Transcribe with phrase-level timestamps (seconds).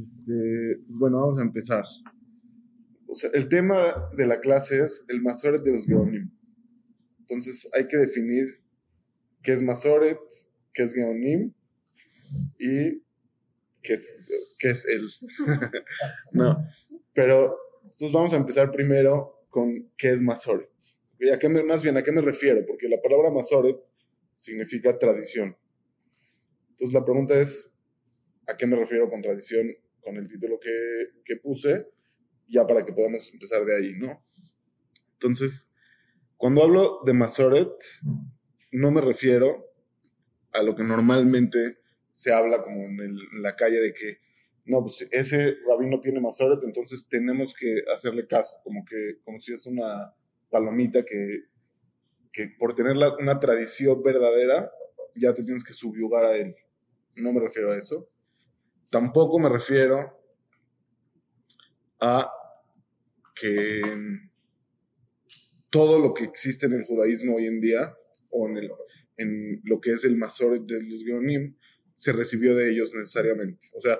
[0.00, 1.84] Este, pues bueno, vamos a empezar.
[3.06, 6.30] O sea, el tema de la clase es el Masoret de los Geonim.
[7.20, 8.60] Entonces hay que definir
[9.42, 10.18] qué es Masoret,
[10.72, 11.52] qué es Geonim
[12.58, 13.02] y
[13.82, 14.14] qué es,
[14.58, 15.08] qué es él.
[16.32, 16.64] no,
[17.14, 20.70] pero entonces vamos a empezar primero con qué es Masoret.
[21.18, 22.64] ¿Y a qué me, más bien a qué me refiero?
[22.66, 23.76] Porque la palabra Masoret
[24.36, 25.56] significa tradición.
[26.70, 27.72] Entonces la pregunta es,
[28.46, 29.74] ¿a qué me refiero con tradición?
[30.08, 31.86] Con el título que, que puse,
[32.46, 34.24] ya para que podamos empezar de ahí, ¿no?
[35.12, 35.68] Entonces,
[36.38, 37.68] cuando hablo de Masoret,
[38.72, 39.70] no me refiero
[40.52, 41.76] a lo que normalmente
[42.10, 44.20] se habla como en, la calle de que,
[44.64, 49.52] no, pues ese rabino tiene Masoret, entonces tenemos que hacerle caso, como que, como si
[49.52, 50.14] es una
[50.48, 51.42] palomita que,
[52.32, 54.72] que por tener una tradición verdadera,
[55.16, 56.56] ya te tienes que subyugar a él.
[57.14, 58.08] No me refiero a eso.
[58.90, 60.18] Tampoco me refiero
[62.00, 62.32] a
[63.34, 63.82] que
[65.70, 67.94] todo lo que existe en el judaísmo hoy en día,
[68.30, 71.54] o en, el, lo que es el Masoret de los Geonim,
[71.96, 73.68] se recibió de ellos necesariamente.
[73.74, 73.98] O sea,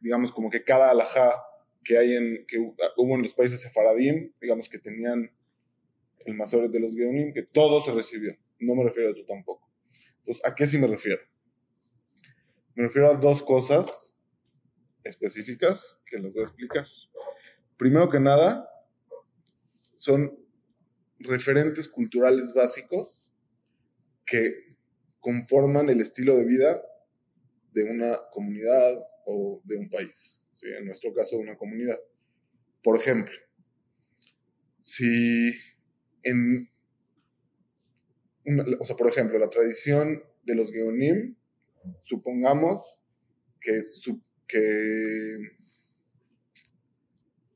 [0.00, 1.42] digamos como que cada alajá
[1.82, 5.30] que hay en, que hubo en los países sefaradim, digamos que tenían
[6.26, 8.36] el Masoret de los Geonim, que todo se recibió.
[8.58, 9.70] No me refiero a eso tampoco.
[10.18, 11.22] Entonces, ¿a qué sí me refiero?
[12.74, 14.05] Me refiero a dos cosas
[15.08, 16.86] específicas que les voy a explicar.
[17.76, 18.68] Primero que nada,
[19.94, 20.38] son
[21.18, 23.32] referentes culturales básicos
[24.24, 24.76] que
[25.20, 26.82] conforman el estilo de vida
[27.72, 31.98] de una comunidad o de un país, en nuestro caso de una comunidad.
[32.82, 33.34] Por ejemplo,
[34.78, 35.52] si
[36.22, 36.70] en,
[38.78, 41.36] o sea, por ejemplo, la tradición de los Geonim,
[42.00, 43.00] supongamos
[43.60, 43.82] que,
[44.46, 45.38] que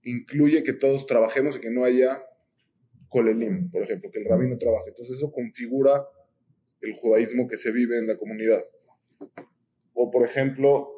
[0.02, 2.22] incluye que todos trabajemos y que no haya
[3.08, 4.90] colelim, por ejemplo, que el rabino trabaje.
[4.90, 6.06] Entonces eso configura
[6.80, 8.64] el judaísmo que se vive en la comunidad.
[9.94, 10.88] O por ejemplo,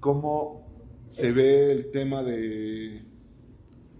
[0.00, 0.66] cómo
[1.08, 3.04] se ve el tema de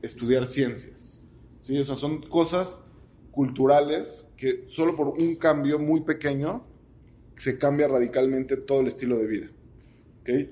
[0.03, 1.23] estudiar ciencias.
[1.61, 1.77] ¿Sí?
[1.79, 2.85] O sea, son cosas
[3.33, 6.67] culturales que solo por un cambio muy pequeño
[7.37, 9.56] se cambia radicalmente todo el estilo de vida.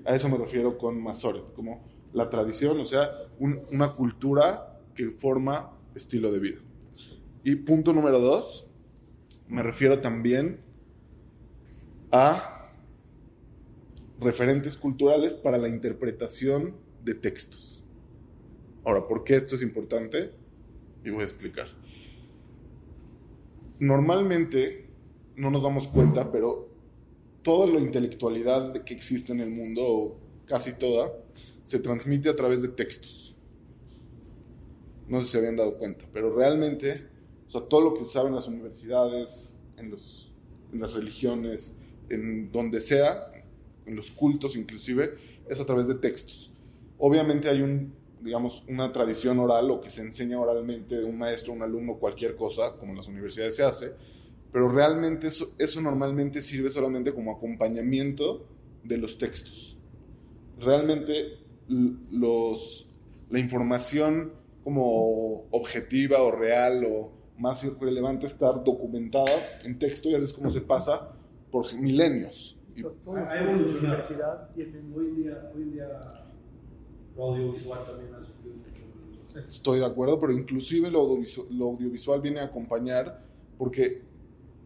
[0.05, 5.73] A eso me refiero con Masoret, como la tradición, o sea, una cultura que forma
[5.95, 6.59] estilo de vida.
[7.43, 8.69] Y punto número dos,
[9.49, 10.61] me refiero también
[12.13, 12.71] a
[14.21, 16.75] referentes culturales para la interpretación
[17.05, 17.83] de textos.
[18.85, 20.31] Ahora, ¿por qué esto es importante?
[21.05, 21.67] Y voy a explicar.
[23.81, 24.87] Normalmente
[25.37, 26.74] no nos damos cuenta, pero
[27.45, 30.17] toda la intelectualidad que existe en el mundo, o
[30.47, 31.13] casi toda,
[31.63, 33.37] se transmite a través de textos.
[35.07, 37.15] No sé si se habían dado cuenta, pero realmente
[37.47, 40.33] o sea, todo lo que las universidades, en, los,
[40.73, 41.75] en las religiones,
[42.09, 43.33] en donde sea,
[43.87, 45.15] en los cultos inclusive,
[45.49, 46.51] es a través de textos.
[46.99, 51.53] Obviamente hay un, digamos, una tradición oral o que se enseña oralmente de un maestro,
[51.53, 53.95] un alumno, cualquier cosa, como en las universidades se hace,
[54.55, 58.47] pero realmente eso, eso normalmente sirve solamente como acompañamiento
[58.85, 59.77] de los textos.
[60.61, 61.41] Realmente
[62.13, 62.89] los,
[63.31, 64.31] la información
[64.63, 69.33] como objetiva o real o más relevante estar documentada
[69.65, 71.11] en texto y así es como se pasa
[71.51, 72.57] por milenios.
[72.77, 74.05] ha evolucionado.
[74.57, 75.89] Hoy en día, hoy en día
[77.17, 79.47] lo audiovisual también ha subido mucho.
[79.49, 83.21] Estoy de acuerdo, pero inclusive lo audiovisual, lo audiovisual viene a acompañar
[83.59, 84.14] porque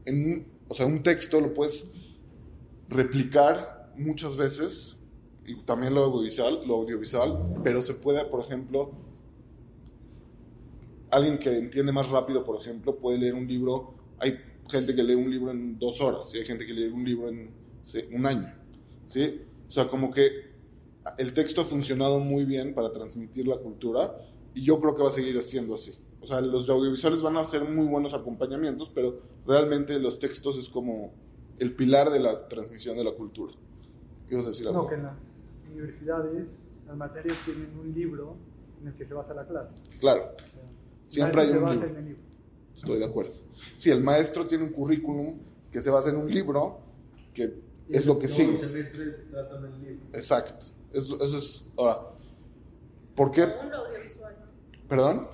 [0.05, 1.91] en o sea, un texto lo puedes
[2.89, 4.99] replicar muchas veces
[5.47, 8.93] y también lo audiovisual, lo audiovisual, pero se puede, por ejemplo,
[11.11, 13.95] alguien que entiende más rápido, por ejemplo, puede leer un libro.
[14.19, 14.39] Hay
[14.69, 17.29] gente que lee un libro en dos horas y hay gente que lee un libro
[17.29, 17.51] en
[18.13, 18.55] un año.
[19.07, 19.41] ¿sí?
[19.67, 20.49] O sea, como que
[21.17, 24.19] el texto ha funcionado muy bien para transmitir la cultura
[24.55, 25.95] y yo creo que va a seguir siendo así.
[26.21, 30.69] O sea, los audiovisuales van a ser muy buenos acompañamientos, pero realmente los textos es
[30.69, 31.13] como
[31.59, 33.55] el pilar de la transmisión de la cultura.
[34.29, 35.15] ¿Qué vas a decir No, que en las
[35.71, 36.49] universidades
[36.87, 38.37] las materias tienen un libro
[38.81, 39.75] en el que se basa la clase.
[40.01, 40.33] Claro.
[41.07, 42.19] Siempre hay un libro.
[42.75, 43.33] Estoy de acuerdo.
[43.77, 45.39] Si el maestro tiene un currículum
[45.71, 46.81] que se basa en un libro,
[47.35, 47.55] que
[47.89, 48.59] es lo que sigue.
[50.13, 50.67] Exacto.
[50.93, 51.71] Eso, eso, es.
[51.77, 52.01] Ahora,
[53.15, 53.47] ¿por qué?
[54.89, 55.29] ¿Perdón?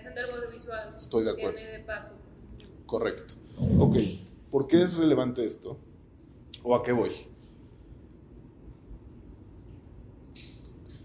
[0.00, 0.94] Creación del audiovisual.
[0.96, 1.60] Estoy de acuerdo.
[2.86, 3.34] Correcto.
[3.78, 3.96] Ok.
[4.50, 5.78] ¿Por qué es relevante esto?
[6.62, 7.10] ¿O a qué voy?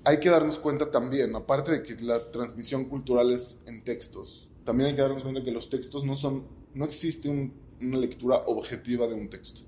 [0.08, 4.90] hay que darnos cuenta también, aparte de que la transmisión cultural es en textos, también
[4.90, 6.46] hay que darnos cuenta que los textos no son,
[6.76, 9.62] no existe una lectura objetiva de un texto.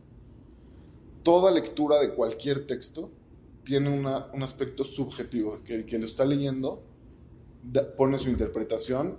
[1.23, 3.11] Toda lectura de cualquier texto
[3.63, 6.83] tiene un aspecto subjetivo, que el que lo está leyendo
[7.95, 9.17] pone su interpretación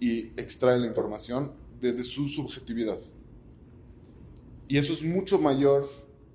[0.00, 2.98] y extrae la información desde su subjetividad.
[4.68, 5.88] Y eso es mucho mayor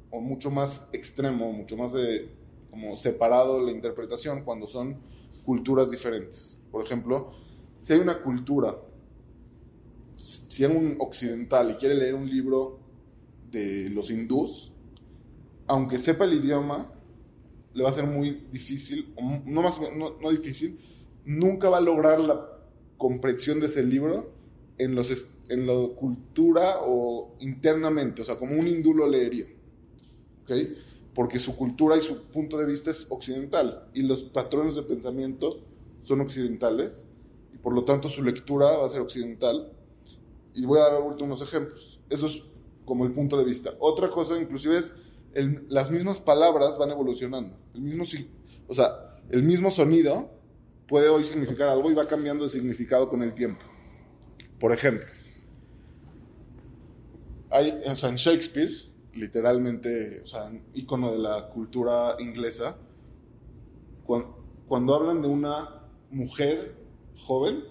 [0.10, 2.30] o mucho más extremo, mucho más de
[2.69, 4.98] como separado la interpretación cuando son
[5.44, 6.60] culturas diferentes.
[6.72, 7.34] Por ejemplo,
[7.77, 8.77] si hay una cultura,
[10.16, 12.80] si hay un occidental y quiere leer un libro
[13.51, 14.72] de los hindús,
[15.68, 16.94] aunque sepa el idioma,
[17.74, 19.13] le va a ser muy difícil,
[19.45, 20.80] no, más, no, difícil,
[21.25, 22.50] nunca va a lograr la
[22.97, 24.31] comprensión de ese libro
[24.77, 25.12] en, los,
[25.50, 29.45] en la cultura o internamente, o sea, como un hindú lo leería.
[30.44, 30.51] ¿Ok?
[31.13, 35.62] Porque su cultura y su punto de vista es occidental y los patrones de pensamiento
[36.00, 37.07] son occidentales
[37.53, 39.74] y por lo tanto su lectura va a ser occidental.
[40.53, 42.01] Y voy a dar unos ejemplos.
[42.09, 42.44] Eso es
[42.85, 43.71] como el punto de vista.
[43.79, 44.94] Otra cosa inclusive es
[45.69, 47.56] las mismas palabras van evolucionando.
[47.74, 48.03] El mismo,
[48.67, 50.29] o sea, el mismo sonido
[50.91, 53.61] puede hoy significar algo y va cambiando de significado con el tiempo.
[54.59, 55.05] Por ejemplo,
[57.49, 58.73] hay en Shakespeare,
[59.13, 62.77] literalmente, o sea, ícono de la cultura inglesa,
[64.03, 66.75] cuando, cuando hablan de una mujer
[67.15, 67.63] joven,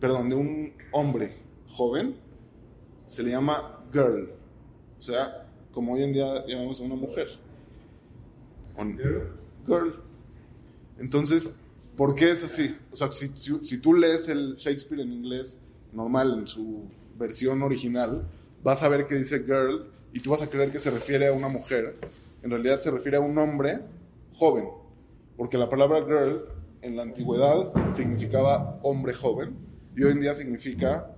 [0.00, 1.34] perdón, de un hombre
[1.66, 2.14] joven,
[3.06, 4.34] se le llama girl.
[4.98, 7.28] O sea, como hoy en día llamamos a una mujer.
[9.66, 10.01] girl.
[10.98, 11.56] Entonces,
[11.96, 12.76] ¿por qué es así?
[12.90, 15.58] O sea, si, tú lees el Shakespeare en inglés
[15.92, 16.84] normal, en su
[17.18, 18.26] versión original,
[18.62, 21.32] vas a ver que dice girl y tú vas a creer que se refiere a
[21.32, 21.96] una mujer.
[22.42, 23.80] En realidad se refiere a un hombre
[24.34, 24.68] joven,
[25.36, 26.44] porque la palabra girl
[26.82, 29.54] en la antigüedad significaba hombre joven
[29.96, 31.14] y hoy en día significa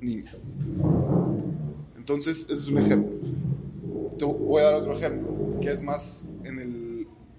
[0.00, 0.30] niño.
[1.96, 3.12] Entonces, ese es un ejemplo.
[4.18, 6.27] Te voy a dar otro ejemplo, que es más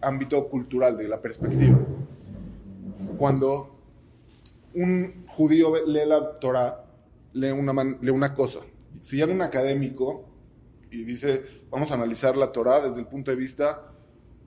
[0.02, 1.78] ámbito cultural, de la perspectiva.
[3.18, 3.76] Cuando
[4.74, 6.86] un judío lee la Torah,
[7.34, 8.60] lee una, lee una cosa.
[9.02, 10.26] Si llega un académico
[10.92, 13.92] y dice, vamos a analizar la Torah desde el punto de vista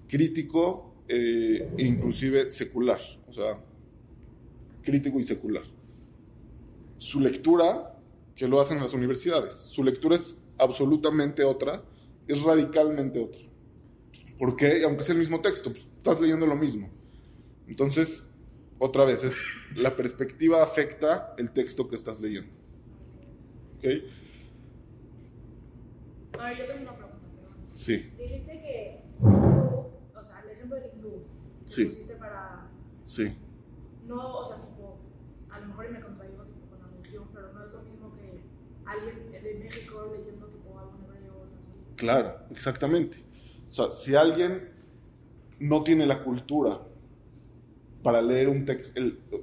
[0.09, 3.59] crítico e inclusive secular, o sea,
[4.83, 5.65] crítico y secular.
[6.99, 7.99] Su lectura,
[8.35, 11.83] que lo hacen en las universidades, su lectura es absolutamente otra
[12.27, 13.41] es radicalmente otro.
[14.38, 14.82] ¿Por qué?
[14.84, 16.90] Aunque sea el mismo texto, pues, estás leyendo lo mismo.
[17.67, 18.34] Entonces,
[18.79, 19.37] otra vez, es
[19.76, 22.52] la perspectiva afecta el texto que estás leyendo.
[23.79, 23.84] ¿Ok?
[26.58, 27.19] Yo tengo una pregunta.
[27.70, 28.12] Sí.
[28.19, 31.25] Dijiste que tú, o sea, el ejemplo del hindú,
[31.64, 31.84] sí.
[31.87, 32.69] pusiste para...
[33.05, 33.37] Sí.
[34.06, 34.99] No, o sea, tipo,
[35.50, 38.43] a lo mejor me contradigo tipo, con la religión, pero no es lo mismo que
[38.84, 40.52] alguien de México leyendo
[42.02, 43.19] Claro, exactamente.
[43.73, 44.69] O sea, si alguien
[45.59, 46.83] no tiene la cultura
[48.03, 49.01] para leer un texto,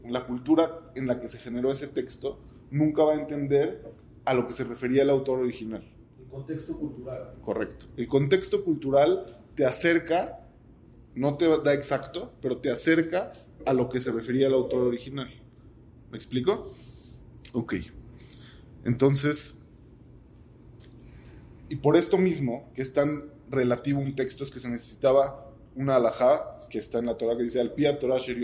[0.08, 2.38] la cultura en la que se generó ese texto,
[2.70, 3.92] nunca va a entender
[4.26, 5.84] a lo que se refería el autor original.
[6.20, 7.34] El contexto cultural.
[7.42, 7.88] Correcto.
[7.98, 10.48] El contexto cultural te acerca,
[11.16, 13.32] no te da exacto, pero te acerca
[13.66, 15.34] a lo que se refería el autor original.
[16.12, 16.72] ¿Me explico?
[17.54, 17.78] Ok.
[18.86, 19.58] Entonces,
[21.68, 25.96] y por esto mismo, que es tan relativo un texto, es que se necesitaba una
[25.96, 28.36] alajá que está en la Torah que dice al pia Torah hace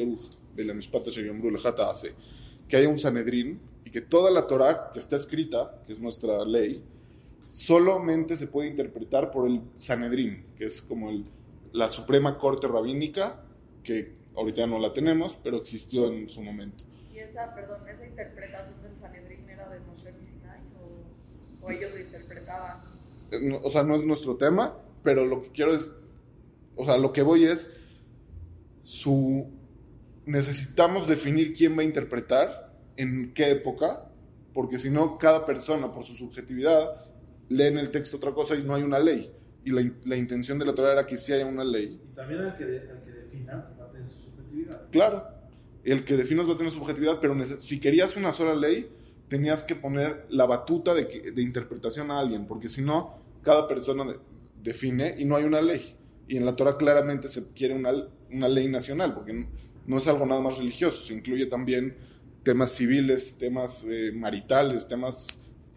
[2.67, 6.43] que haya un Sanedrín y que toda la Torah que está escrita, que es nuestra
[6.45, 6.83] ley,
[7.51, 11.25] solamente se puede interpretar por el Sanedrín, que es como el,
[11.73, 13.43] la suprema corte rabínica,
[13.83, 16.83] que ahorita no la tenemos, pero existió en su momento.
[17.13, 21.99] ¿Y esa, perdón, esa interpretación del Sanedrín era de Moshe Sinai o, o ellos lo
[21.99, 22.95] interpretaban?
[23.63, 25.91] o sea, no es nuestro tema, pero lo que quiero es,
[26.75, 27.69] o sea, lo que voy es,
[28.83, 29.47] su,
[30.25, 34.09] necesitamos definir quién va a interpretar, en qué época,
[34.53, 37.05] porque si no, cada persona, por su subjetividad,
[37.49, 39.31] lee en el texto otra cosa y no hay una ley.
[39.63, 42.01] Y la, la intención de la Torah era que sí haya una ley.
[42.03, 44.89] Y también el que, el que definas va a tener su subjetividad.
[44.91, 45.27] Claro,
[45.83, 48.89] el que definas va a tener su subjetividad, pero si querías una sola ley,
[49.27, 54.05] tenías que poner la batuta de, de interpretación a alguien, porque si no, cada persona
[54.65, 55.95] define y no hay una ley.
[56.27, 57.93] Y en la Torah claramente se quiere una,
[58.31, 59.47] una ley nacional, porque
[59.85, 61.95] no, es algo nada más religioso, se incluye también
[62.43, 65.27] temas civiles, temas eh, maritales, temas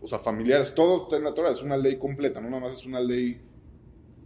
[0.01, 2.73] o sea, familiares, todo está en la Torah, es una ley completa, no nada más
[2.73, 3.41] es una ley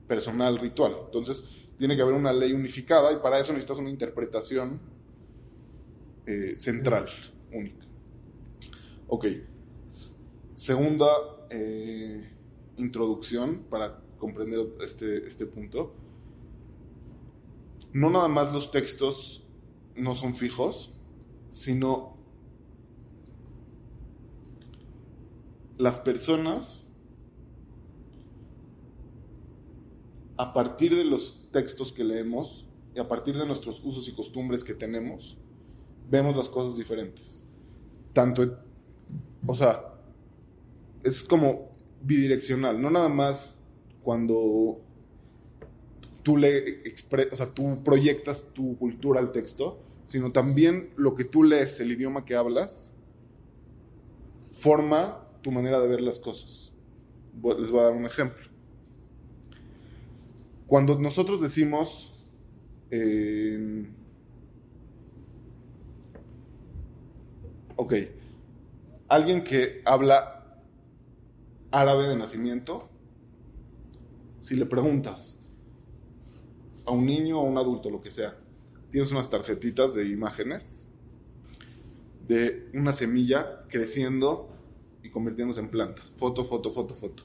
[0.06, 0.94] personal, ritual.
[1.06, 4.80] Entonces, tiene que haber una ley unificada y para eso necesitas una interpretación
[6.26, 7.06] eh, central,
[7.52, 7.86] única.
[9.08, 9.26] Ok,
[10.54, 11.08] segunda
[11.50, 12.30] eh,
[12.76, 15.92] introducción para comprender este, este punto.
[17.92, 19.42] No nada más los textos
[19.96, 20.92] no son fijos,
[21.50, 22.16] sino
[25.76, 26.86] las personas
[30.36, 34.62] a partir de los textos que leemos y a partir de nuestros usos y costumbres
[34.62, 35.36] que tenemos,
[36.08, 37.44] vemos las cosas diferentes.
[38.12, 38.56] Tanto,
[39.44, 39.82] o sea,
[41.02, 43.58] es como bidireccional, no nada más
[44.02, 44.80] cuando
[46.22, 46.82] tú le
[47.30, 51.92] o sea, tú proyectas tu cultura al texto, sino también lo que tú lees, el
[51.92, 52.94] idioma que hablas,
[54.50, 56.72] forma tu manera de ver las cosas.
[57.58, 58.44] Les voy a dar un ejemplo.
[60.66, 62.34] Cuando nosotros decimos,
[62.90, 63.90] eh,
[67.76, 67.94] ok,
[69.08, 70.62] alguien que habla
[71.70, 72.88] árabe de nacimiento,
[74.42, 75.38] si le preguntas
[76.84, 78.36] a un niño o a un adulto, lo que sea,
[78.90, 80.90] tienes unas tarjetitas de imágenes
[82.26, 84.48] de una semilla creciendo
[85.00, 86.12] y convirtiéndose en plantas.
[86.16, 87.22] Foto, foto, foto, foto.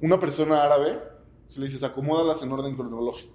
[0.00, 1.00] Una persona árabe,
[1.48, 3.34] si le dices, acomódalas en orden cronológico,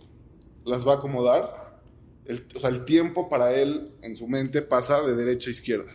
[0.64, 1.82] las va a acomodar.
[2.24, 5.92] El, o sea, el tiempo para él en su mente pasa de derecha a izquierda.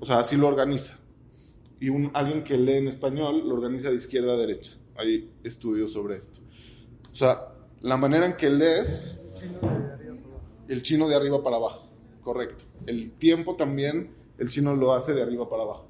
[0.00, 0.98] O sea, así lo organiza.
[1.78, 4.78] Y un, alguien que lee en español lo organiza de izquierda a derecha.
[4.96, 6.40] Hay estudios sobre esto.
[7.12, 7.48] O sea,
[7.80, 9.16] la manera en que lees,
[10.68, 11.88] el chino de arriba para abajo.
[12.22, 12.64] Correcto.
[12.86, 15.88] El tiempo también el chino lo hace de arriba para abajo.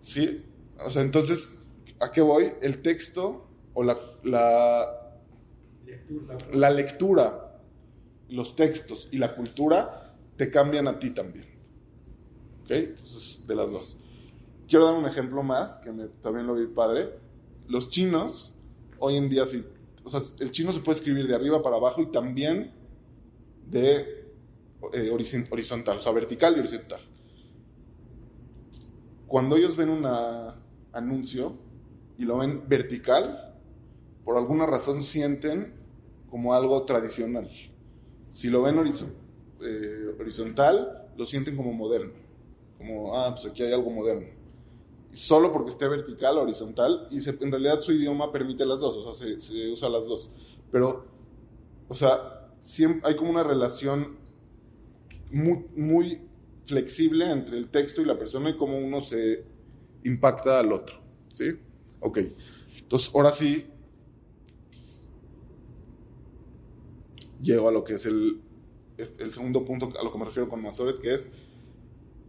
[0.00, 0.44] ¿Sí?
[0.84, 1.50] O sea, entonces,
[2.00, 2.52] ¿a qué voy?
[2.60, 5.18] El texto o la, la,
[6.52, 7.60] la lectura,
[8.28, 11.46] los textos y la cultura te cambian a ti también.
[12.64, 12.70] ¿Ok?
[12.70, 13.96] Entonces, de las dos.
[14.68, 15.90] Quiero dar un ejemplo más, que
[16.20, 17.10] también lo vi padre.
[17.68, 18.54] Los chinos,
[18.98, 19.64] hoy en día sí,
[20.04, 22.72] o sea, el chino se puede escribir de arriba para abajo y también
[23.68, 24.22] de
[24.92, 27.00] eh, horizontal, o sea, vertical y horizontal.
[29.26, 30.06] Cuando ellos ven un
[30.92, 31.56] anuncio
[32.18, 33.54] y lo ven vertical,
[34.24, 35.74] por alguna razón sienten
[36.28, 37.50] como algo tradicional.
[38.30, 42.12] Si lo ven eh, horizontal, lo sienten como moderno.
[42.76, 44.41] Como, ah, pues aquí hay algo moderno.
[45.12, 49.28] Solo porque esté vertical horizontal, y en realidad su idioma permite las dos, o sea,
[49.28, 50.30] se, se usa las dos.
[50.70, 51.06] Pero,
[51.88, 54.16] o sea, siempre hay como una relación
[55.32, 56.20] muy,
[56.64, 59.44] flexible entre el texto y la persona y cómo uno se
[60.04, 60.96] impacta al otro.
[61.28, 61.58] ¿Sí?
[62.00, 62.18] Ok.
[62.80, 63.66] Entonces, ahora sí,
[67.40, 68.40] llego a lo que es el,
[68.96, 71.32] el segundo punto a lo que me refiero con Masoret, que es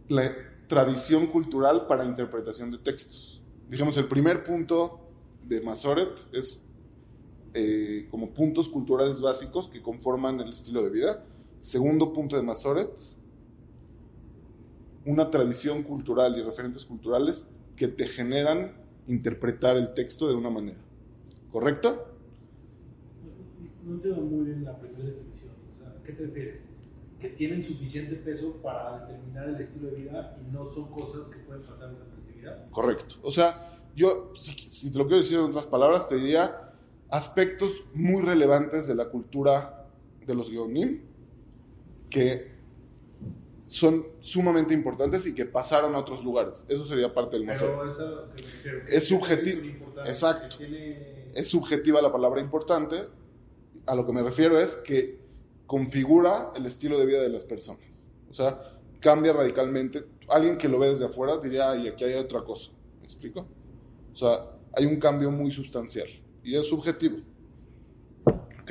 [0.08, 0.24] la
[0.66, 3.42] tradición cultural para interpretación de textos.
[3.68, 5.00] Digamos, el primer punto
[5.42, 6.62] de Masoret es
[7.54, 11.24] eh, como puntos culturales básicos que conforman el estilo de vida.
[11.58, 12.90] Segundo punto de Masoret,
[15.06, 18.74] una tradición cultural y referentes culturales que te generan
[19.06, 20.78] interpretar el texto de una manera.
[21.52, 22.06] ¿Correcto?
[23.84, 25.52] No entiendo muy bien la primera definición.
[25.86, 26.73] ¿A qué te refieres?
[27.24, 31.38] Que tienen suficiente peso para determinar el estilo de vida y no son cosas que
[31.38, 32.70] pueden pasar desapercibidas.
[32.70, 33.14] Correcto.
[33.22, 36.70] O sea, yo, si, te lo quiero decir en otras palabras, te diría
[37.08, 39.86] aspectos muy relevantes de la cultura
[40.26, 41.00] de los guionim
[42.10, 42.52] que
[43.68, 46.66] son sumamente importantes y que pasaron a otros lugares.
[46.68, 47.90] Eso sería parte del museo.
[48.86, 49.94] es subjetivo.
[50.04, 50.58] Exacto.
[51.32, 53.08] Es subjetiva la palabra importante.
[53.86, 55.23] A lo que me refiero es que
[55.66, 58.08] configura el estilo de vida de las personas.
[58.28, 60.04] O sea, cambia radicalmente.
[60.28, 62.70] Alguien que lo ve desde afuera diría, y aquí hay otra cosa.
[63.00, 63.46] ¿Me explico?
[64.12, 66.08] O sea, hay un cambio muy sustancial.
[66.42, 67.18] Y es subjetivo.
[68.62, 68.70] ¿Ok?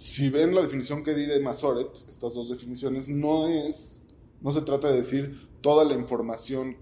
[0.00, 4.00] si ven la definición que di de Masoret, estas dos definiciones, no es,
[4.40, 6.78] no se trata de decir toda la información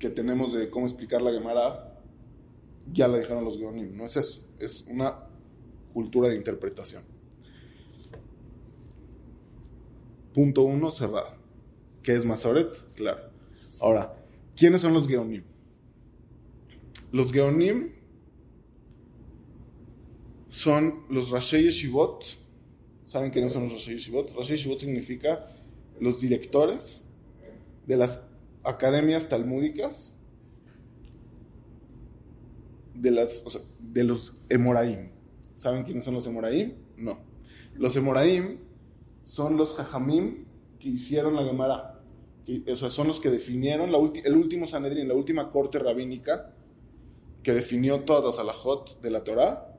[0.00, 2.02] que tenemos de cómo explicar la Gemara,
[2.92, 5.28] ya la dejaron los Geonim, no es eso, es una
[5.92, 7.02] cultura de interpretación.
[10.34, 11.34] Punto uno, cerrado.
[12.02, 12.68] ¿Qué es Masoret?
[12.94, 13.30] Claro.
[13.80, 14.14] Ahora,
[14.54, 15.42] ¿quiénes son los Geonim?
[17.12, 17.92] Los Geonim
[20.48, 22.24] son los Rashei Yeshivot,
[23.06, 24.34] ¿Saben quiénes son los Rashi Yeshivot?
[24.34, 25.48] Rashi Yeshivot significa
[26.00, 27.04] los directores
[27.86, 28.20] de las
[28.64, 30.18] academias talmúdicas
[32.94, 33.44] de, las,
[33.78, 35.10] de los Emoraim.
[35.54, 36.74] ¿Saben quiénes son los Emoraim?
[36.96, 37.18] No.
[37.74, 38.58] Los Emoraim
[39.22, 40.44] son los Jajamim
[40.78, 42.00] que hicieron la Gemara.
[42.72, 43.90] o sea, son los que definieron
[44.24, 46.54] el último Sanedrín, la última corte rabínica
[47.42, 49.78] que definió todas las alajot de la Torah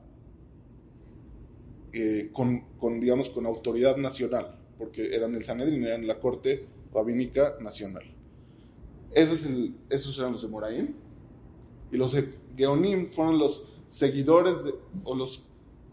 [1.92, 7.56] eh, con, con, digamos, con autoridad nacional, porque eran el Sanedrín, eran la corte rabínica
[7.60, 8.04] nacional.
[9.12, 10.94] Esos, eran los de Moraim.
[11.90, 12.14] Y los
[12.56, 14.58] Geonim fueron los seguidores
[15.04, 15.42] o los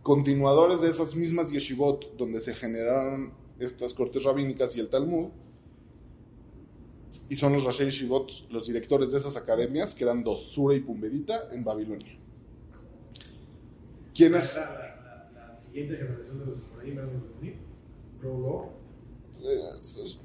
[0.04, 5.30] continuadores de esas mismas yeshivot donde se generaron estas cortes rabínicas y el Talmud.
[7.28, 10.82] Y son los Rashi Yeshivot, los directores de esas academias, que eran dos, Sura y
[10.82, 12.20] Pumbedita, en Babilonia.
[14.14, 14.56] ¿Quién es?
[14.56, 17.00] La, siguiente generación de los Moraim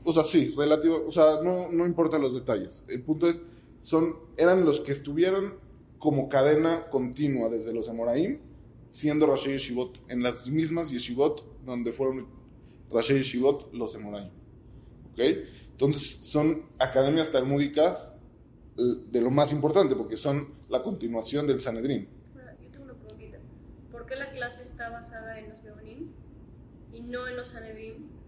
[0.05, 2.85] o sea, sí, relativo, o sea, no, no importan los detalles.
[2.89, 3.43] El punto es,
[3.81, 5.55] son, eran los que estuvieron
[6.01, 8.41] como cadena continua desde los Emoraim,
[8.89, 12.27] siendo Rashi Yeshivot, en las mismas Yeshivot donde fueron
[12.91, 14.31] Rashi Yeshivot los Emoraim.
[15.13, 15.21] ¿Ok?
[15.71, 18.17] Entonces, son academias talmúdicas
[18.77, 22.09] eh, de lo más importante, porque son la continuación del Sanedrín.
[22.35, 23.39] Yo tengo una preguntita.
[23.93, 26.11] ¿Por qué la clase está basada en los Geonim
[26.93, 28.21] y no en los Sanedrín?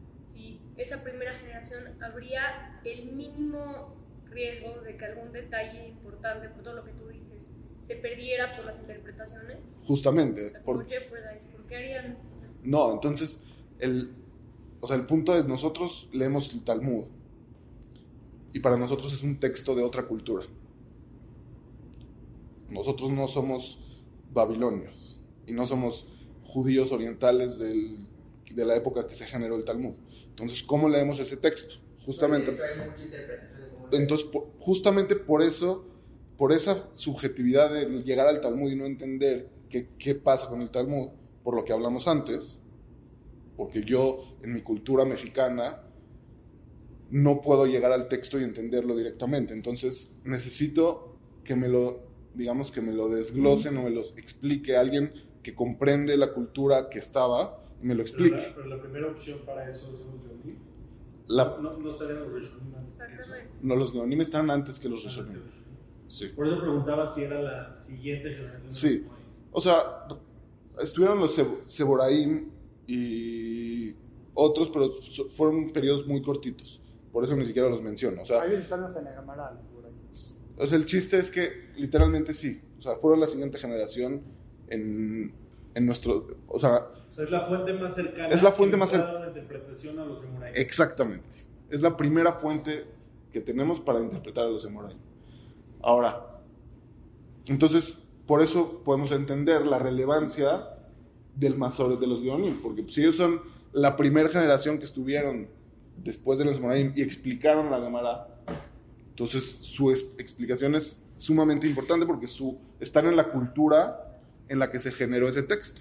[0.76, 3.94] esa primera generación habría el mínimo
[4.30, 8.64] riesgo de que algún detalle importante, por todo lo que tú dices, se perdiera por
[8.64, 9.58] las interpretaciones?
[9.84, 10.52] Justamente.
[10.64, 12.16] Por, ¿Por qué harían?
[12.62, 13.44] No, entonces,
[13.80, 14.12] el,
[14.80, 17.04] o sea, el punto es, nosotros leemos el Talmud
[18.52, 20.44] y para nosotros es un texto de otra cultura.
[22.68, 24.00] Nosotros no somos
[24.32, 26.06] babilonios y no somos
[26.44, 27.96] judíos orientales del,
[28.50, 29.94] de la época que se generó el Talmud.
[30.28, 31.76] Entonces, ¿cómo leemos ese texto?
[32.04, 32.56] Justamente.
[33.92, 34.26] Entonces,
[34.58, 35.86] justamente por eso,
[36.42, 40.70] por esa subjetividad de llegar al Talmud y no entender qué, qué pasa con el
[40.70, 41.10] Talmud,
[41.44, 42.60] por lo que hablamos antes,
[43.56, 45.82] porque yo en mi cultura mexicana
[47.12, 49.54] no puedo llegar al texto y entenderlo directamente.
[49.54, 52.00] Entonces, necesito que me lo,
[52.34, 55.12] digamos, que me lo desglosen o me lo explique alguien
[55.44, 58.52] que comprende la cultura que estaba me lo explique.
[58.56, 60.58] Pero la, primera opción para eso son los Geonim.
[61.28, 63.26] La, no, no estarían los Rishonim antes
[63.62, 65.61] No, los Geonim están antes que los Rishonim.
[66.12, 66.26] Sí.
[66.26, 68.70] Por eso preguntaba si era la siguiente generación.
[68.70, 69.06] Sí.
[69.50, 70.06] O sea,
[70.82, 72.50] estuvieron los Seboraim
[72.86, 73.94] y
[74.34, 74.90] otros, pero
[75.34, 76.82] fueron periodos muy cortitos.
[77.10, 78.20] Por eso ni siquiera los menciono.
[78.20, 79.58] O sea, Ahí están los Enegamaral,
[80.58, 82.60] O sea, el chiste es que literalmente sí.
[82.76, 84.20] O sea, fueron la siguiente generación
[84.68, 85.32] en,
[85.74, 86.26] en nuestro.
[86.46, 88.28] O sea, es la fuente más cercana.
[88.28, 89.28] Es la fuente más cercana.
[89.28, 90.22] interpretación a los
[90.56, 91.46] Exactamente.
[91.70, 92.84] Es la primera fuente
[93.32, 94.94] que tenemos para interpretar a los Emoray.
[95.82, 96.40] Ahora,
[97.46, 100.68] entonces, por eso podemos entender la relevancia
[101.34, 103.40] del Masoret de los Geonim, porque si ellos son
[103.72, 105.48] la primera generación que estuvieron
[105.96, 108.28] después de los Emoraim y explicaron la Gemara,
[109.10, 114.78] entonces su explicación es sumamente importante porque su, están en la cultura en la que
[114.78, 115.80] se generó ese texto.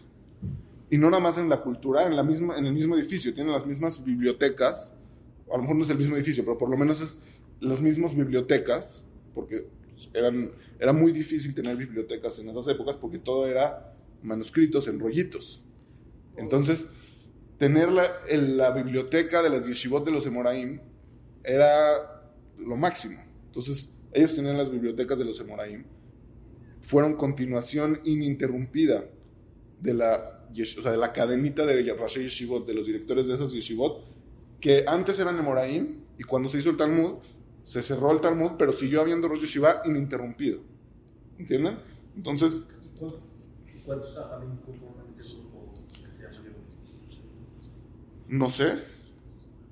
[0.89, 3.53] Y no nada más en la cultura, en, la misma, en el mismo edificio, tienen
[3.53, 4.93] las mismas bibliotecas,
[5.51, 7.17] a lo mejor no es el mismo edificio, pero por lo menos es
[7.59, 9.67] las mismas bibliotecas, porque
[10.13, 10.47] eran,
[10.80, 15.63] era muy difícil tener bibliotecas en esas épocas porque todo era manuscritos en rollitos.
[16.38, 16.86] Entonces,
[17.58, 20.80] tener la, la biblioteca de las yeshivot de los Emoraim
[21.43, 23.19] era lo máximo.
[23.47, 25.86] Entonces, ellos tenían las bibliotecas de los Emoraim.
[26.82, 29.06] Fueron continuación ininterrumpida
[29.80, 34.04] de la o de la cadenita de Rashi Yeshivot, de los directores de esas Yeshivot,
[34.60, 37.15] que antes eran de Moraim, y cuando se hizo el Talmud,
[37.63, 40.60] se cerró el Talmud, pero siguió habiendo Rosh Yeshiva ininterrumpido.
[41.38, 41.80] ¿Entienden?
[42.15, 42.63] Entonces...
[43.86, 46.47] ¿Cuántos también conforman ese grupo que se llama
[48.28, 48.74] No sé,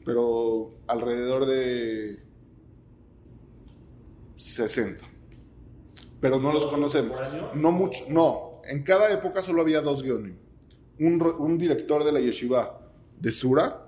[0.04, 2.20] pero alrededor de
[4.36, 5.06] 60.
[6.20, 7.20] Pero no los conocemos.
[7.54, 8.62] No mucho, no.
[8.66, 10.34] En cada época solo había dos guiones
[11.00, 12.80] un, un director de la yeshiva
[13.20, 13.88] de Sura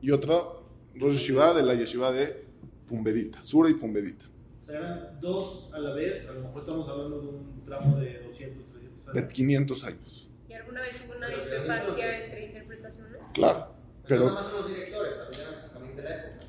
[0.00, 2.43] y otro Rosh Yeshiva de la yeshiva de
[2.86, 4.26] Pumbedita, Sura y Pumbedita.
[4.62, 7.98] O sea, eran dos a la vez, a lo mejor estamos hablando de un tramo
[7.98, 9.14] de 200, 300 años.
[9.14, 10.30] De 500 años.
[10.48, 13.20] ¿Y alguna vez hubo una discrepancia entre interpretaciones?
[13.34, 13.74] Claro.
[14.06, 16.46] Pero, no más los directores, también eran también de la época.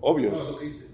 [0.00, 0.32] Obvio.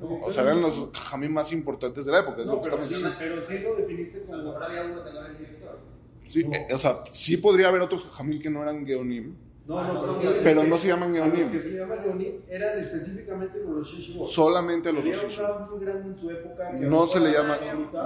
[0.01, 2.43] No, o sea, eran los jamín más importantes de la época.
[2.43, 4.35] Es no, lo que pero, estamos sí, pero sí lo definiste como.
[4.35, 5.79] A lo había uno que no era el director.
[6.27, 9.35] Sí, o sea, sí podría haber otros jamín que no eran Geonim.
[9.71, 12.79] No, no, no, pero, Pero no se llaman a los que se llaman Geonim eran
[12.81, 14.29] específicamente con los Shishibot.
[14.29, 15.57] Solamente los Sería un Rosh Hashanah.
[15.57, 16.71] crowd muy grande en su época.
[16.73, 17.59] que No se le llama-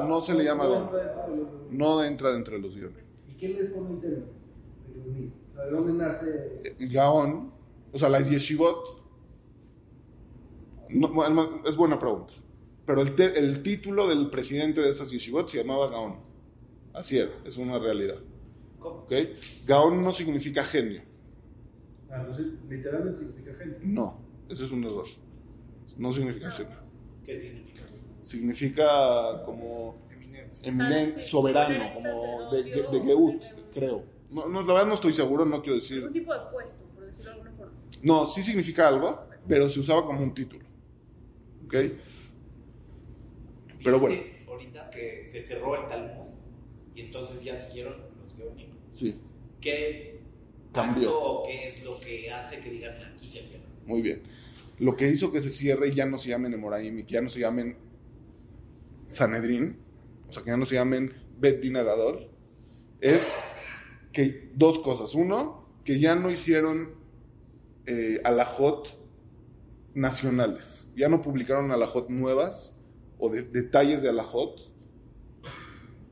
[0.07, 0.83] no se le llama don.
[0.83, 3.05] entra dentro de los- No entra dentro de los Geonim.
[3.29, 4.27] ¿Y quién les pone el término?
[4.93, 5.33] De los niños.
[5.53, 6.63] O sea, ¿De dónde nace?
[6.81, 7.53] Gaón,
[7.93, 9.03] o sea, las yeshivot,
[10.91, 12.33] no, es buena pregunta,
[12.87, 16.17] pero el, te- el título del presidente de esas yeshivot se llamaba Gaón.
[16.93, 18.19] Así era, es una realidad.
[18.81, 19.13] ¿ok?
[19.67, 21.03] Gaón no significa genio,
[22.15, 23.81] Ah, no sé, literalmente significa gente.
[23.83, 25.07] no, ese es un error.
[25.97, 26.77] No significa genio.
[27.25, 27.83] ¿Qué significa?
[28.23, 30.69] Significa como Eminencia.
[30.69, 34.05] eminente, soberano, como de, de, Geut, creo.
[34.31, 35.99] No, no, la verdad no estoy seguro, no quiero decir.
[35.99, 37.73] Algún tipo de puesto, por decirlo de alguna forma.
[38.03, 40.65] No, sí significa algo, pero se usaba como un título.
[41.65, 41.75] ¿Ok?
[43.83, 44.21] Pero bueno.
[44.49, 46.27] Ahorita que se cerró el Talmud
[46.95, 48.71] y entonces ya siguieron los Geonim.
[48.91, 49.21] Sí,
[49.61, 50.14] ¿Qué
[50.75, 51.09] Cambió.
[51.09, 53.65] acto o qué es lo que hace que digan aquí se cierra?
[53.87, 54.23] muy bien.
[54.79, 57.21] Lo que hizo que se cierre y ya no se llamen Emoraim y que ya
[57.21, 57.77] no se llamen
[59.07, 59.77] Sanedrín,
[60.29, 62.29] o sea, que ya no se llamen Bet Din Agadol,
[63.01, 63.21] es
[64.13, 65.15] que dos cosas.
[65.15, 66.95] Uno, que ya no hicieron
[67.87, 68.99] eh, alajot
[69.95, 70.89] nacionales.
[70.97, 72.75] Ya no publicaron alajot nuevas
[73.19, 74.73] o de- detalles de alajot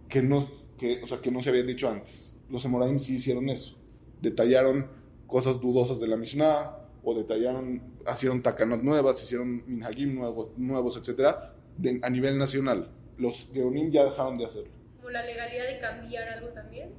[0.08, 0.48] que no,
[0.78, 2.36] que, o sea, que no se habían dicho antes.
[2.50, 3.78] Los Emoraim sí hicieron eso.
[4.22, 4.86] Detallaron
[5.26, 11.54] cosas dudosas de la Mishnah o detallaron, hicieron takanot nuevas, hicieron minhagim nuevos, nuevos etcétera,
[11.76, 12.90] de- a nivel nacional.
[13.18, 14.70] Los Geonim ya dejaron de hacerlo.
[14.96, 16.90] Como la legalidad de cambiar algo también.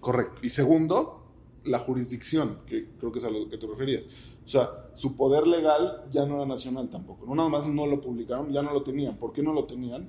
[0.00, 0.40] Correcto.
[0.42, 1.32] Y segundo,
[1.64, 4.08] la jurisdicción, que creo que es a lo que te referías.
[4.44, 7.24] O sea, su poder legal ya no era nacional tampoco.
[7.24, 9.16] No nada más no lo publicaron, ya no lo tenían.
[9.16, 10.08] ¿Por qué no lo tenían?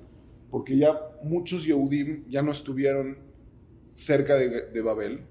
[0.50, 3.16] Porque ya muchos Yehudim ya no estuvieron
[3.92, 5.24] cerca de, de Babel.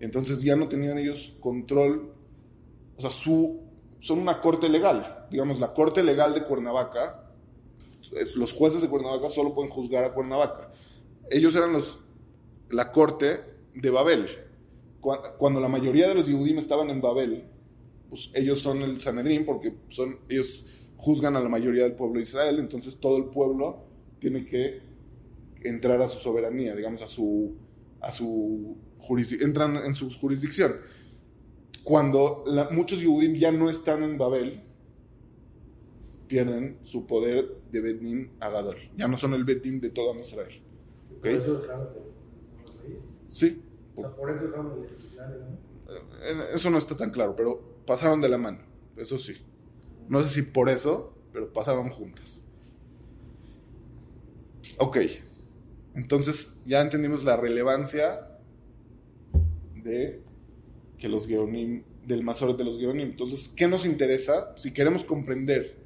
[0.00, 2.12] Entonces ya no tenían ellos control.
[2.96, 3.60] O sea, su,
[4.00, 5.26] son una corte legal.
[5.30, 7.24] Digamos, la corte legal de Cuernavaca,
[8.36, 10.72] los jueces de Cuernavaca solo pueden juzgar a Cuernavaca.
[11.30, 11.98] Ellos eran los,
[12.70, 13.40] la corte
[13.74, 14.26] de Babel.
[15.00, 17.44] Cu- Cuando la mayoría de los Yehudim estaban en Babel,
[18.08, 20.64] pues ellos son el Sanedrín porque son, ellos
[20.96, 23.84] juzgan a la mayoría del pueblo de Israel, entonces todo el pueblo
[24.18, 24.80] tiene que
[25.62, 27.54] entrar a su soberanía, digamos, a su,
[28.00, 28.76] a su
[29.40, 30.76] entran en su jurisdicción.
[31.84, 34.62] Cuando la- muchos Yehudim ya no están en Babel,
[36.26, 38.76] pierden su poder de Bedín a Gadol.
[38.96, 40.62] Ya no son el Bedín de toda Israel.
[41.16, 41.20] ¿ok?
[41.20, 42.00] Por eso dejaron de.
[43.28, 43.62] Sí,
[43.96, 44.88] O sea, por eso dejaron de
[45.38, 45.68] ¿no?
[46.22, 48.58] Eh, Eso no está tan claro, pero pasaron de la mano,
[48.96, 49.34] eso sí.
[50.08, 52.44] No sé si por eso, pero pasaron juntas.
[54.78, 54.98] Ok,
[55.94, 58.27] entonces ya entendimos la relevancia
[59.82, 60.22] de
[60.98, 63.10] que los Geonim, del Masoret de los Geonim.
[63.10, 64.54] Entonces, ¿qué nos interesa?
[64.56, 65.76] Si queremos comprender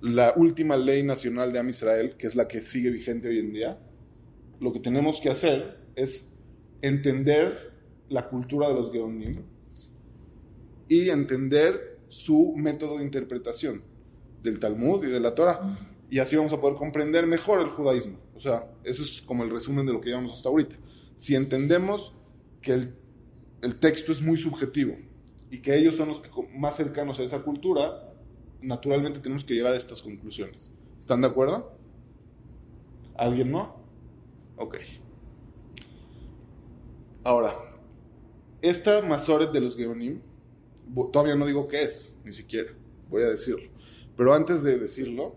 [0.00, 3.52] la última ley nacional de Am Israel, que es la que sigue vigente hoy en
[3.52, 3.78] día,
[4.60, 6.38] lo que tenemos que hacer es
[6.82, 7.72] entender
[8.08, 9.42] la cultura de los Geonim
[10.88, 13.82] y entender su método de interpretación
[14.42, 15.78] del Talmud y de la Torah.
[16.10, 18.18] Y así vamos a poder comprender mejor el judaísmo.
[18.34, 20.76] O sea, eso es como el resumen de lo que llevamos hasta ahorita.
[21.14, 22.14] Si entendemos
[22.60, 22.94] que el,
[23.62, 24.96] el texto es muy subjetivo
[25.50, 28.14] y que ellos son los que más cercanos a esa cultura,
[28.62, 30.70] naturalmente tenemos que llegar a estas conclusiones.
[30.98, 31.72] ¿Están de acuerdo?
[33.16, 33.76] ¿Alguien no?
[34.56, 34.76] Ok.
[37.24, 37.54] Ahora,
[38.62, 40.20] esta Masoret de los Geonim,
[41.12, 42.72] todavía no digo qué es, ni siquiera,
[43.08, 43.68] voy a decirlo.
[44.16, 45.36] Pero antes de decirlo,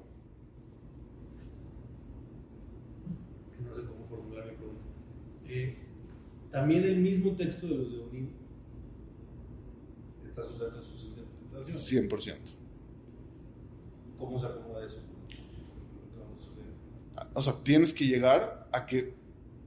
[3.60, 4.82] no sé cómo formular mi pregunta.
[5.46, 5.78] Eh,
[6.54, 8.30] también el mismo texto de los Leonim
[10.30, 12.12] está sujeto a sus interpretaciones.
[12.12, 12.36] 100%.
[14.20, 15.02] ¿Cómo se acomoda eso?
[17.34, 19.16] O sea, tienes que llegar a que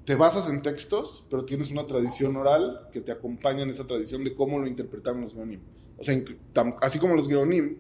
[0.05, 4.23] te basas en textos, pero tienes una tradición oral que te acompaña en esa tradición
[4.23, 5.61] de cómo lo interpretaron los Geonim.
[5.99, 6.23] O sea,
[6.83, 7.79] así como los Geonim,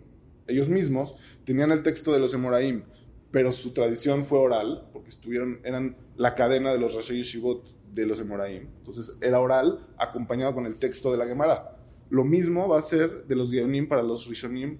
[0.49, 1.15] ellos mismos
[1.45, 2.83] tenían el texto de los Emoraim,
[3.31, 8.07] pero su tradición fue oral, porque estuvieron, eran la cadena de los Rashi Yeshivot de
[8.07, 8.69] los Emoraim.
[8.79, 11.77] Entonces era oral acompañado con el texto de la Gemara.
[12.11, 14.79] Lo mismo va a ser de los Geonim para los Rishonim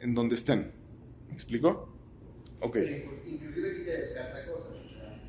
[0.00, 0.72] en donde estén.
[1.28, 1.88] ¿Me explico?
[2.60, 2.76] Ok.
[2.76, 4.72] Inclu- Inclusive si te descarta cosas.
[4.72, 5.20] O sea,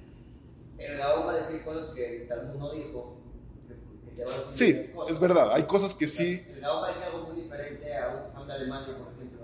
[0.91, 3.21] el Gaón va a decir cosas que el Talmud no dijo.
[4.17, 5.51] a Sí, es verdad.
[5.53, 6.41] Hay cosas que sí.
[6.53, 9.41] El Gaón va a decir algo muy diferente a un fan de Alemania, por ejemplo,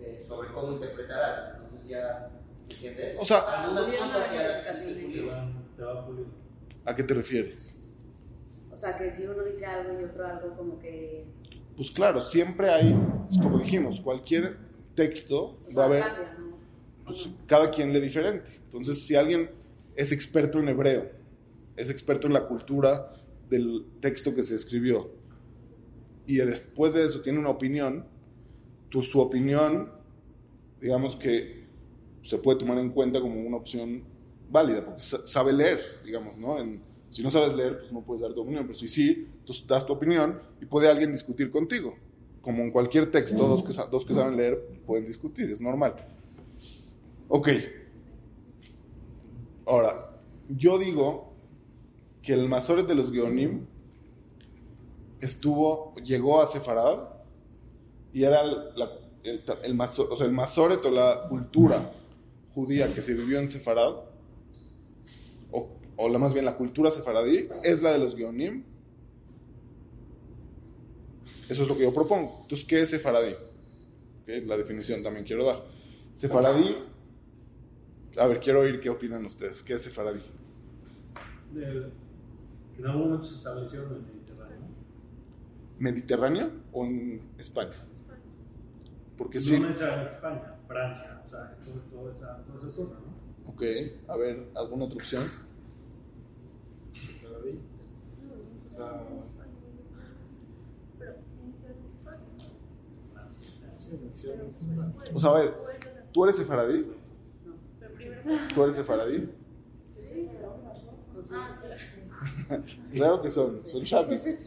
[0.00, 1.64] eh, sobre cómo interpretar algo.
[1.66, 2.30] Entonces ya,
[2.68, 3.16] ¿entiendes?
[3.20, 4.94] O sea- algunas cosas ya de
[5.76, 6.40] Te va- va puliendo.
[6.84, 7.76] ¿A qué te refieres?
[8.70, 11.24] O sea, que si uno dice algo y otro algo, como que...
[11.76, 12.94] Pues claro, siempre hay,
[13.40, 14.58] como dijimos, cualquier
[14.94, 16.56] texto va a haber, Cambia, ¿no?
[17.04, 18.50] pues, cada quien le diferente.
[18.64, 19.50] Entonces, si alguien
[19.96, 21.10] es experto en hebreo,
[21.76, 23.12] es experto en la cultura
[23.48, 25.10] del texto que se escribió,
[26.30, 28.06] y después de eso tiene una opinión,
[28.92, 29.90] pues su opinión,
[30.80, 31.66] digamos que
[32.22, 34.04] se puede tomar en cuenta como una opción
[34.50, 36.56] válida, porque sa- sabe leer, digamos, ¿no?
[37.10, 39.84] Si no sabes leer, pues no puedes dar tu opinión, pero si sí, tú das
[39.84, 41.94] tu opinión y puede alguien discutir contigo.
[42.40, 45.94] Como en cualquier texto, dos que, dos que saben leer pueden discutir, es normal.
[47.28, 47.48] Ok.
[49.66, 50.10] Ahora,
[50.48, 51.32] yo digo
[52.22, 53.66] que el Masoret de los Geonim
[55.20, 57.04] estuvo, llegó a Sefarad
[58.12, 58.56] y era el,
[59.22, 61.92] el, o sea, el Masoret o la cultura
[62.54, 63.94] judía que se vivió en Sefarad,
[66.00, 68.64] o, la más bien la cultura sefaradí, es la de los Geonim.
[71.48, 72.38] Eso es lo que yo propongo.
[72.42, 73.34] Entonces, ¿qué es sefaradí?
[74.26, 75.64] La definición también quiero dar.
[76.14, 76.76] Sefaradí,
[78.16, 79.62] a ver, quiero oír qué opinan ustedes.
[79.62, 80.22] ¿Qué es sefaradí?
[81.54, 84.58] En algún momento se establecieron en el Mediterráneo.
[85.78, 87.76] ¿Mediterráneo o en España?
[89.18, 89.58] Porque sí.
[89.58, 91.58] No necesariamente España, Francia, o sea,
[91.90, 93.52] toda, esa, toda esa zona, ¿no?
[93.52, 93.62] Ok,
[94.08, 95.22] a ver, ¿alguna otra opción?
[105.14, 105.54] O sea, a ver,
[106.12, 106.86] ¿tú eres sefaradí?
[108.54, 109.28] ¿Tú eres sefaradí?
[112.94, 114.42] Claro que son, son shamis.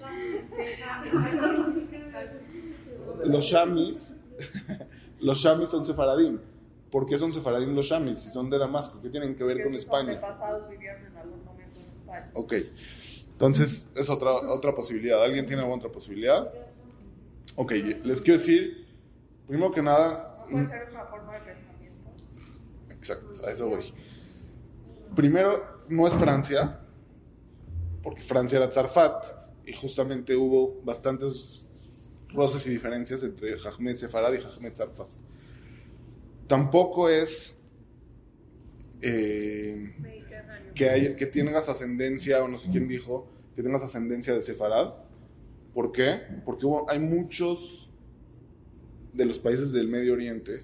[3.23, 4.19] Los shamis,
[5.21, 6.39] los shamis son sefaradim.
[6.91, 8.19] ¿Por qué son sefaradim los shamis?
[8.19, 10.21] Si son de Damasco, ¿qué tienen que ver con España?
[12.33, 12.53] Ok,
[13.33, 15.23] entonces es otra, otra posibilidad.
[15.23, 16.51] ¿Alguien tiene alguna otra posibilidad?
[17.55, 17.71] Ok,
[18.03, 18.87] les quiero decir,
[19.47, 22.11] primero que nada, Puede ser una forma de pensamiento.
[22.89, 23.93] Exacto, a eso voy.
[25.15, 26.79] Primero, no es Francia,
[28.01, 31.65] porque Francia era Zarfat, y justamente hubo bastantes
[32.29, 35.07] roces y diferencias entre Jahmed Sefarad y Jahmed Zarfat.
[36.47, 37.55] Tampoco es
[39.01, 40.22] eh.
[40.73, 44.93] Que, hay, que tengas ascendencia, o no sé quién dijo, que tengas ascendencia de Sefarad.
[45.73, 46.21] ¿Por qué?
[46.45, 47.89] Porque hay muchos
[49.13, 50.63] de los países del Medio Oriente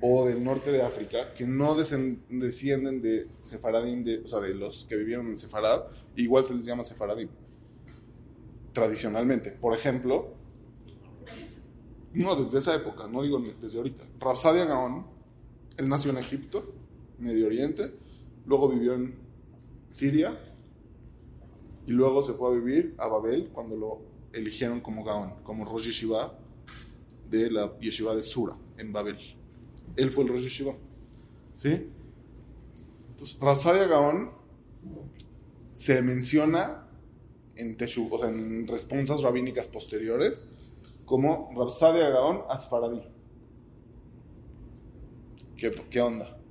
[0.00, 4.84] o del norte de África que no descienden de Sefaradim, de, o sea, de los
[4.84, 5.84] que vivieron en Sefarad,
[6.16, 7.28] igual se les llama Sefaradim,
[8.72, 9.52] tradicionalmente.
[9.52, 10.34] Por ejemplo,
[12.14, 14.04] no desde esa época, no digo desde ahorita.
[14.18, 15.06] Rapsadia Gaon,
[15.76, 16.74] él nació en Egipto,
[17.18, 17.94] Medio Oriente,
[18.46, 19.14] luego vivió en
[19.88, 20.38] Siria
[21.86, 24.00] y luego se fue a vivir a Babel cuando lo
[24.32, 26.38] eligieron como Gaon, como Rosh Yeshiva
[27.30, 29.18] de la Yeshiva de Sura, en Babel.
[29.96, 30.74] Él fue el Rosh Yeshiva.
[31.52, 31.88] ¿Sí?
[33.10, 34.30] Entonces, Rapsadia Gaon
[35.74, 36.88] se menciona
[37.56, 40.48] en, Teshu, o sea, en responsas rabínicas posteriores
[41.04, 43.02] como Rapsadia Gaon Asfaradí.
[45.56, 46.41] ¿Qué, ¿Qué onda?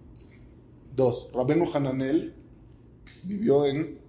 [0.96, 2.34] Dos, Rabenu Hananel
[3.24, 4.00] vivió en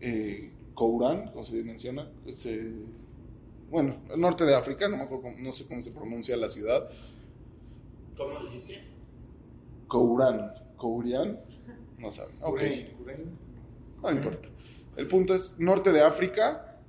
[0.00, 2.72] eh, Kourán, como se menciona, se-
[3.70, 6.88] bueno, el norte de África, no, me acuerdo no sé cómo se pronuncia la ciudad,
[8.16, 8.82] ¿Cómo dijiste?
[9.86, 11.38] Kourán, Kourián,
[11.98, 12.60] no saben, ok,
[14.02, 14.48] no importa.
[14.96, 16.80] El punto es, norte de África,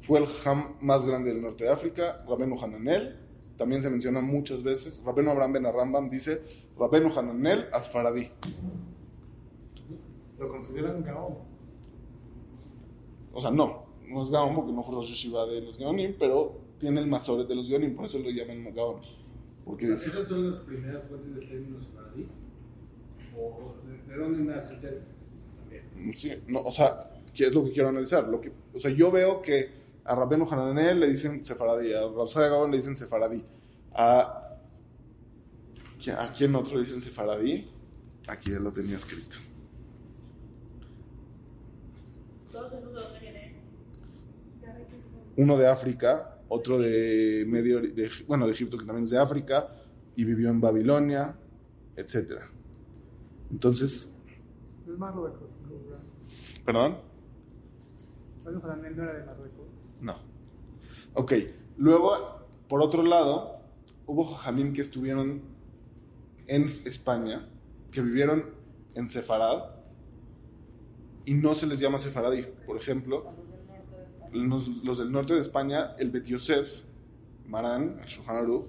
[0.00, 3.16] fue el ham más grande del norte de África, Rabenu Hananel,
[3.56, 6.42] también se menciona muchas veces, Rabenu Abraham Ben Arambam dice,
[6.78, 8.28] Rabenu Hananel Asfaradí.
[10.38, 11.34] Lo consideran Gaon.
[13.32, 16.60] O sea, no, no es Gaon porque no fue Rosh Yeshiva de los Gaonim, pero
[16.78, 18.96] tiene el Masoret de los Gaonim, por eso lo llaman Gaon.
[19.64, 22.26] Porque es- ¿Esas son las primeras fuentes del término sefaradí?
[23.36, 25.04] ¿O de, de dónde nace el término?
[25.60, 26.16] También.
[26.16, 27.00] sí, no, o sea,
[27.34, 28.26] ¿qué es lo que quiero analizar?
[28.28, 29.70] Lo que, o sea, yo veo que
[30.04, 33.44] a Rabenu Hananel le dicen Sefaradí, a Rapsadia Gaon le dicen Sefaradí,
[33.92, 34.47] a,
[36.16, 37.68] ¿a quién otro le dicen Sefaradí?
[38.28, 39.36] Aquí ya lo tenía escrito.
[45.36, 49.68] Uno de África, otro de Medio de, bueno, de Egipto que también es de África
[50.16, 51.36] y vivió en Babilonia,
[51.94, 52.50] etcétera.
[53.50, 54.12] Entonces,
[54.86, 55.48] Es Marruecos.
[56.64, 56.98] ¿perdón?
[58.44, 59.66] No era de Marruecos.
[60.00, 60.16] No.
[61.14, 61.32] Ok,
[61.76, 63.60] luego, por otro lado,
[64.06, 65.57] hubo jajamim que estuvieron
[66.48, 67.48] en España,
[67.92, 68.44] que vivieron
[68.94, 69.78] en Sefarad,
[71.24, 72.46] y no se les llama sefaradí.
[72.66, 73.34] Por ejemplo,
[74.32, 76.84] los, del norte de España, el Bet Yosef,
[77.46, 78.66] Marán, el Aruch,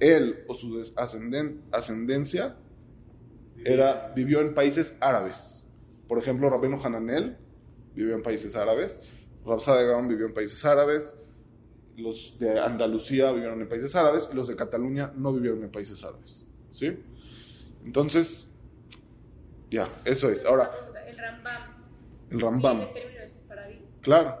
[0.00, 2.58] él o su ascenden- ascendencia
[3.64, 5.66] era, vivió en países árabes.
[6.08, 7.36] Por ejemplo, Rabeno Hananel
[7.94, 9.00] vivió en países árabes,
[9.44, 11.16] Rabsa de Gaon vivió en países árabes,
[11.96, 16.02] los de Andalucía vivieron en países árabes y los de Cataluña no vivieron en países
[16.04, 16.46] árabes.
[16.70, 16.98] ¿Sí?
[17.84, 18.52] Entonces,
[19.70, 20.44] ya, eso es.
[20.44, 20.70] Ahora,
[21.06, 21.62] El Rambam.
[22.30, 22.80] el Rambam,
[24.00, 24.40] claro.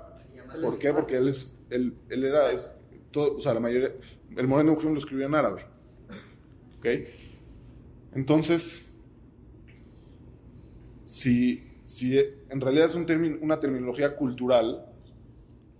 [0.62, 0.92] ¿Por qué?
[0.92, 2.70] Porque él, es, él, él era, es-
[3.12, 3.92] todo, o sea, la mayoría,
[4.36, 5.64] el Moreno Eugene lo escribió en árabe.
[6.78, 6.86] ¿Ok?
[8.14, 8.89] Entonces,
[11.20, 14.86] si, si en realidad es una terminología cultural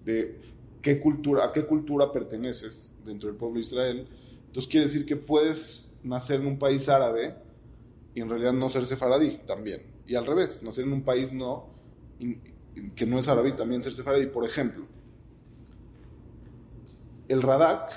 [0.05, 0.39] de
[0.83, 4.07] qué cultura, a qué cultura perteneces dentro del pueblo de Israel,
[4.47, 7.37] entonces quiere decir que puedes nacer en un país árabe
[8.15, 9.83] y en realidad no ser sefaradí también.
[10.07, 11.71] Y al revés, nacer en un país no,
[12.95, 14.27] que no es árabe y también ser sefaradí.
[14.27, 14.85] Por ejemplo,
[17.29, 17.93] el Radak,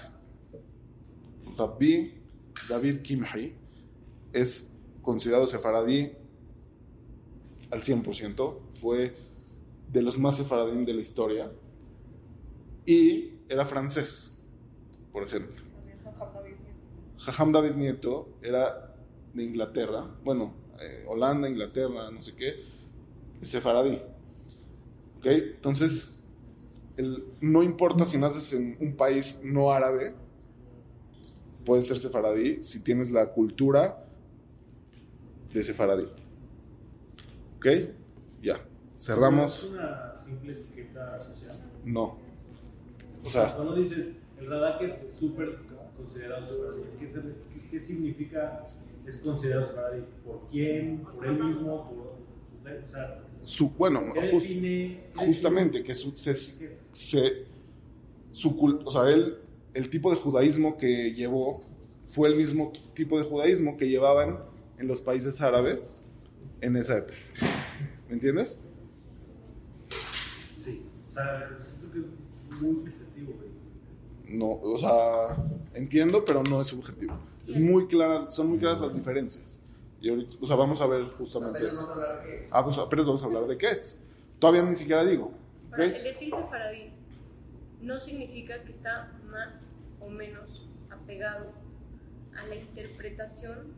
[1.57, 2.13] Rabbi
[2.69, 3.53] David Kimhi,
[4.31, 4.69] es
[5.01, 6.22] considerado sefaradí
[7.73, 9.15] al 100%, fue
[9.91, 11.51] de los más sefaradín de la historia
[12.85, 14.31] y era francés,
[15.11, 15.61] por ejemplo.
[17.17, 18.29] Jajam David Nieto.
[18.41, 18.93] Era
[19.33, 22.53] de Inglaterra, bueno, eh, Holanda, Inglaterra, no sé qué,
[23.41, 23.99] sefaradí.
[25.17, 25.25] ¿Ok?
[25.25, 26.19] Entonces,
[26.97, 30.13] el- no importa si naces en un país no árabe,
[31.65, 34.05] puedes ser sefaradí si tienes la cultura
[35.51, 36.05] de sefaradí.
[37.63, 37.89] ¿Ok?
[38.41, 38.61] Ya.
[38.97, 39.63] Cerramos.
[39.65, 41.57] ¿Es una simple etiqueta social?
[41.85, 42.17] No.
[43.23, 45.57] O sea, Cuando dices el Radak es súper
[45.97, 46.45] considerado
[47.71, 48.65] ¿qué, significa
[49.07, 50.03] es considerado sefaradí?
[50.25, 50.99] ¿Por quién?
[50.99, 51.89] ¿Por él mismo?
[51.89, 57.45] ¿Por, o sea, su, bueno, ¿qué jus- define- qué justamente que su, se, se-
[58.31, 59.37] su o sea, él,
[59.73, 61.61] el tipo de judaísmo que llevó
[62.05, 64.39] fue el mismo tipo de judaísmo que llevaban
[64.77, 66.02] en los países árabes
[66.63, 67.13] en esa época.
[68.07, 68.59] ¿Me entiendes?
[70.57, 74.37] Sí, o sea, siento que es muy subjetivo, güey.
[74.37, 77.17] No, o sea, entiendo, pero no es subjetivo.
[77.47, 79.59] Es muy clara, son muy claras las diferencias.
[79.99, 81.87] Y ahorita, o sea, vamos a ver justamente Apenas eso.
[81.87, 82.49] vamos a hablar de qué es.
[82.51, 84.01] Ah, pues apenas vamos a hablar de qué es.
[84.39, 85.25] Todavía ni siquiera digo.
[85.25, 85.73] ¿ok?
[85.73, 86.91] Ahora, el decir sefaradí
[87.81, 91.51] no significa que está más o menos apegado
[92.37, 93.73] a la interpretación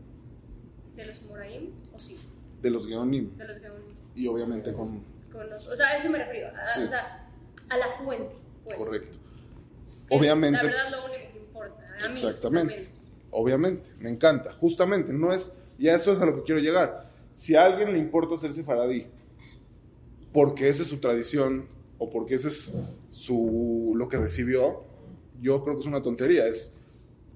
[0.95, 2.17] de los Moraim, o sí,
[2.65, 3.37] De los Geonim.
[3.37, 3.95] de los Geonim.
[4.15, 5.03] Y obviamente con.
[5.31, 6.81] Con los- o sea, a eso me refiero, a, Sí.
[6.83, 7.29] o sea,
[7.69, 8.35] a la fuente.
[8.63, 9.17] Pues, Correcto.
[10.09, 10.65] Obviamente.
[10.65, 11.83] La verdad, lo único que importa.
[12.03, 12.89] A mí, Exactamente.
[13.31, 14.53] Obviamente, me encanta.
[14.53, 15.53] Justamente, no es.
[15.77, 17.11] Y a eso es a lo que quiero llegar.
[17.33, 19.07] Si a alguien le importa ser sefaradí,
[20.33, 22.73] porque esa es su tradición o porque ese es
[23.11, 24.83] su lo que recibió,
[25.41, 26.47] yo creo que es una tontería.
[26.47, 26.71] Es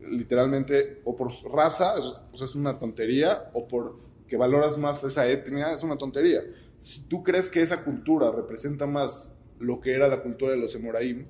[0.02, 3.98] literalmente, o por raza, es, sea, es una tontería, o por
[4.30, 6.42] que valoras más esa etnia, es una tontería.
[6.78, 10.74] Si tú crees que esa cultura representa más lo que era la cultura de los
[10.74, 11.26] Emoraim.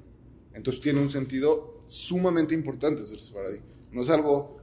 [0.53, 3.59] Entonces tiene un sentido sumamente importante ser sefaradí.
[3.91, 4.59] No es algo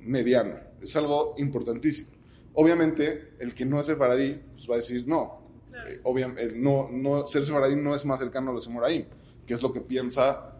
[0.00, 2.10] mediano, es algo importantísimo.
[2.54, 5.40] Obviamente, el que no es sefaradí pues va a decir no.
[5.88, 9.06] Eh, obviamente, no, no, ser sefaradí no es más cercano a los Emoraim,
[9.46, 10.58] que es lo que piensa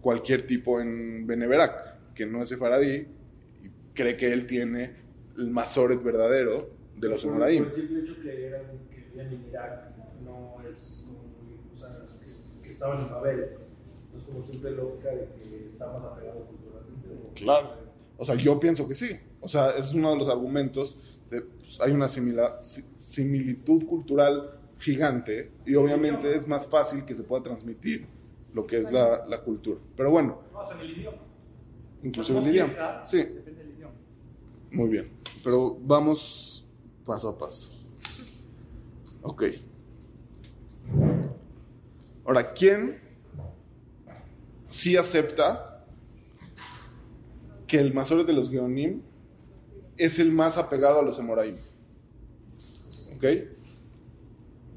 [0.00, 3.06] cualquier tipo en Beneverac, que no es sefaradí
[3.62, 4.94] y cree que él tiene
[5.40, 7.24] el Masoret verdadero de los.
[7.24, 11.20] Por el simple hecho que, eran, que vivían en Irak, no es como
[11.74, 11.88] o sea,
[12.20, 13.50] que, que estaban en Babel.
[14.12, 17.08] No es como simple lógica de que está más apegado culturalmente.
[17.08, 17.70] o- Claro.
[18.18, 19.18] O sea, yo pienso que sí.
[19.40, 20.98] O sea, ese es uno de los argumentos.
[21.30, 27.14] De, pues, hay una simila- si- similitud cultural gigante y obviamente es más fácil que
[27.14, 28.06] se pueda transmitir
[28.52, 29.78] lo que es la, la cultura.
[29.96, 31.18] Pero bueno, No, o sea, en el idioma.
[32.02, 33.02] inclusive ¿Cómo el idioma.
[33.04, 33.94] Sí, Depende del idioma.
[34.72, 35.08] muy bien.
[35.42, 36.64] Pero vamos
[37.04, 37.70] paso a paso.
[39.22, 39.44] Ok.
[42.24, 43.00] Ahora, ¿quién
[44.68, 45.84] sí acepta
[47.66, 49.02] que el Masoret de los Geonim
[49.96, 51.56] es el más apegado a los Emoraim?
[53.16, 53.24] ¿Ok?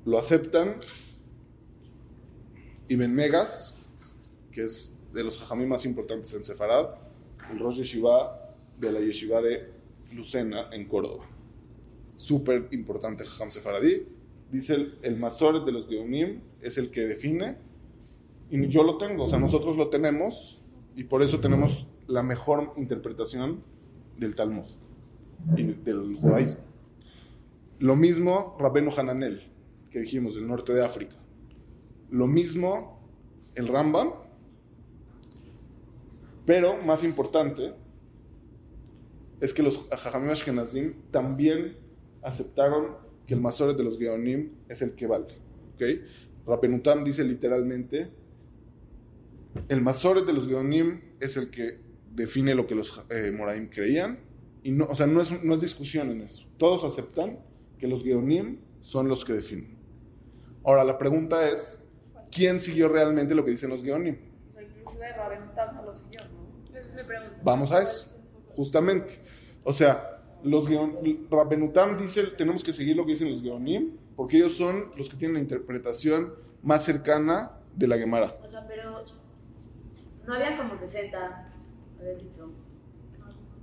[0.05, 0.77] Lo aceptan
[2.87, 3.75] Ibn Megas,
[4.51, 6.95] que es de los jajamí más importantes en Sefarad,
[7.51, 8.39] el Rosh Yeshiva
[8.77, 9.71] de la Yeshiva de
[10.13, 11.25] Lucena en Córdoba.
[12.15, 14.07] Súper importante Jajam Sefaradí.
[14.51, 17.57] Dice el, el de los Geonim es el que define.
[18.49, 20.61] Y yo lo tengo, o sea, nosotros lo tenemos
[20.95, 23.63] y por eso tenemos la mejor interpretación
[24.17, 24.65] del Talmud
[25.57, 26.61] y del judaísmo.
[27.79, 29.41] Lo mismo Rabenu Hananel,
[29.89, 31.15] que dijimos, del norte de África.
[32.11, 32.99] Lo mismo
[33.55, 34.11] el Rambam,
[36.45, 37.73] pero más importante
[39.43, 41.75] es que los Jajamim Ashkenazim también
[42.21, 42.95] aceptaron
[43.27, 45.35] que el Masoret de los Geonim es el que vale.
[45.73, 45.83] ¿ok?
[46.47, 48.09] Rapenutam dice literalmente,
[49.67, 54.19] el Masoret de los Geonim es el que define lo que los eh, Moraim creían,
[54.63, 56.47] y no, o sea, no es, no es discusión en eso.
[56.57, 57.39] Todos aceptan
[57.77, 59.77] que los Geonim son los que definen.
[60.63, 61.79] Ahora, la pregunta es,
[62.31, 64.15] ¿quién siguió realmente lo que dicen los Geonim?
[64.15, 66.79] O sea, inclusive Raventam no lo siguió, ¿no?
[66.79, 67.41] Esa es mi pregunta.
[67.43, 68.07] Vamos a eso,
[68.47, 69.32] justamente.
[69.63, 70.67] O sea, los
[71.29, 75.17] Rabbenutam dice, tenemos que seguir lo que dicen los Geonim, porque ellos son los que
[75.17, 78.35] tienen la interpretación más cercana de la Gemara.
[78.43, 79.03] O sea, pero
[80.27, 81.45] no había como 60,
[81.99, 82.51] habías dicho.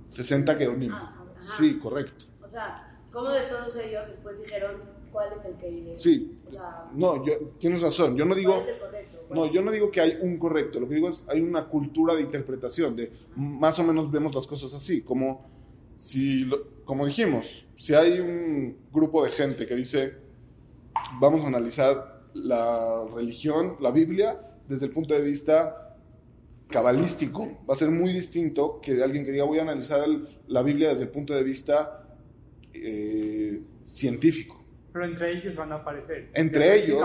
[0.07, 0.91] 60 Geonim.
[0.93, 1.17] Ah.
[1.39, 2.25] Sí, correcto.
[2.43, 4.81] O sea, ¿cómo de todos ellos después dijeron
[5.11, 5.93] cuál es el que...
[5.97, 6.39] Sí.
[6.47, 8.15] O sea, No, yo, tienes razón.
[8.15, 9.17] Yo no digo, ¿cuál es el correcto?
[9.27, 10.79] ¿Cuál no, yo no digo que hay un correcto.
[10.79, 14.45] Lo que digo es, hay una cultura de interpretación, de más o menos vemos las
[14.45, 15.49] cosas así, como
[15.95, 20.15] si, lo- como dijimos, si hay un grupo de gente que dice,
[21.19, 25.95] vamos a analizar la religión, la Biblia, desde el punto de vista
[26.69, 30.61] cabalístico, va a ser muy distinto que alguien que diga, voy a analizar el- la
[30.63, 31.97] Biblia desde el punto de vista
[32.73, 34.57] eh, científico.
[34.93, 36.29] Pero entre ellos van a aparecer.
[36.33, 36.99] Entre ellos,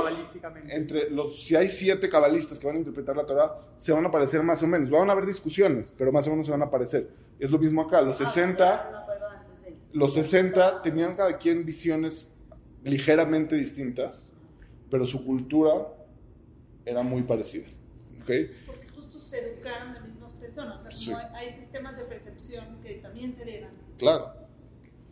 [0.71, 4.11] entre los, si hay siete cabalistas que van a interpretar la Torah, se van a
[4.11, 4.91] parecer más o menos.
[4.91, 7.09] Van a haber discusiones, pero más o menos se van a parecer.
[7.39, 8.01] Es lo mismo acá.
[8.03, 9.33] Los Ah, 60, No, perdón,
[9.63, 9.75] sí.
[9.93, 12.35] los 60 tenían cada quien visiones
[12.83, 14.33] ligeramente distintas,
[14.91, 15.73] pero su cultura
[16.85, 17.67] era muy parecida.
[18.23, 18.31] ¿Ok?
[18.67, 20.79] Porque justo se educaron de mismas personas.
[20.79, 21.13] O sea, Sí.
[21.13, 23.73] como hay, hay sistemas de percepción que también se heredan.
[23.99, 24.33] Claro,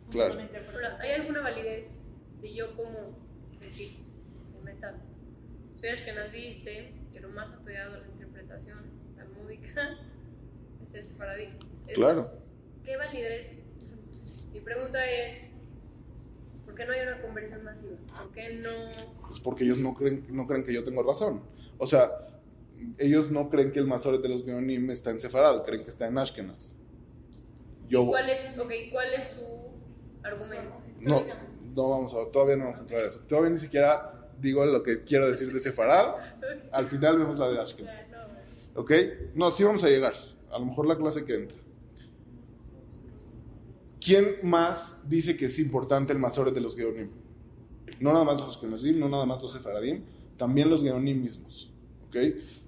[0.09, 0.39] claro.
[0.41, 1.01] Interpretación.
[1.01, 1.99] ¿hay alguna validez
[2.41, 3.17] de yo como
[3.59, 3.97] decir,
[4.53, 5.01] de metal?
[5.79, 8.79] Soy Ashkenazi y sé que lo más apegado a la interpretación
[9.15, 9.97] talmúdica
[10.83, 11.49] es el sefaradí.
[11.87, 12.31] Es- Claro.
[12.83, 13.51] ¿Qué validez?
[14.53, 15.57] Mi pregunta es,
[16.65, 17.97] ¿por qué no hay una conversión masiva?
[18.17, 19.27] ¿Por qué no...?
[19.27, 21.41] Pues porque ellos no creen, no creen que yo tengo razón.
[21.77, 22.11] O sea,
[22.97, 26.07] ellos no creen que el Masoret de los Geonim está en Sefarad, creen que está
[26.07, 26.75] en Ashkenaz.
[27.87, 29.43] Yo, ¿Cuál es, okay, ¿Cuál es su
[30.23, 30.73] argumento?
[31.01, 31.23] No,
[31.75, 33.19] no vamos a, todavía no vamos a entrar a eso.
[33.27, 36.15] Todavía ni siquiera digo lo que quiero decir de Sefarad.
[36.71, 38.09] Al final vemos la de Ashkenaz.
[38.75, 38.91] ¿Ok?
[39.33, 40.13] No, sí vamos a llegar.
[40.51, 41.57] A lo mejor la clase que entra.
[44.05, 47.09] ¿Quién más dice que es importante el Masoret de los Geonim?
[47.99, 50.03] No nada más los Ashkenazim, no nada más los Sefaradim,
[50.37, 51.73] también los Geonim mismos.
[52.05, 52.15] ¿Ok?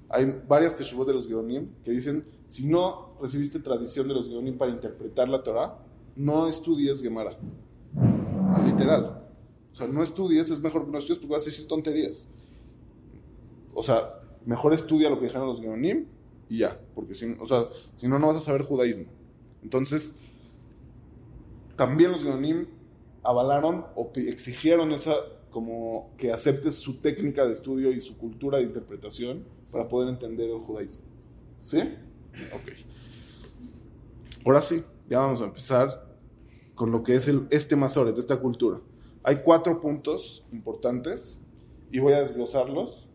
[0.09, 4.57] Hay varias teshuvot de los Geonim que dicen, si no recibiste tradición de los Geonim
[4.57, 5.77] para interpretar la Torah,
[6.15, 7.38] no estudies Gemara.
[8.65, 9.23] Literal.
[9.71, 12.29] O sea, no estudies, es mejor que no estudies porque vas a decir tonterías.
[13.75, 16.07] O sea, mejor estudia lo que dijeron los Geonim
[16.49, 19.05] y ya, porque si, o sea, si no, no vas a saber judaísmo.
[19.61, 20.15] Entonces,
[21.78, 22.67] también los Geonim
[23.23, 25.13] avalaron o exigieron esa
[25.51, 30.49] como que aceptes su técnica de estudio y su cultura de interpretación para poder entender
[30.49, 31.05] el judaísmo.
[31.59, 31.80] ¿Sí?
[32.53, 32.71] Ok.
[34.45, 36.05] Ahora sí, ya vamos a empezar
[36.75, 38.80] con lo que es el, este Masoret, esta cultura.
[39.23, 41.41] Hay cuatro puntos importantes
[41.91, 43.09] y voy a desglosarlos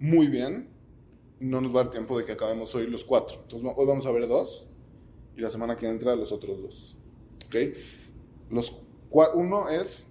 [0.00, 0.68] muy bien.
[1.40, 3.44] No nos va a dar tiempo de que acabemos hoy los cuatro.
[3.76, 4.66] Hoy vamos a ver dos
[5.36, 6.97] y la semana que entra los otros dos.
[7.48, 7.56] ¿Ok?
[8.50, 10.06] Los, uno es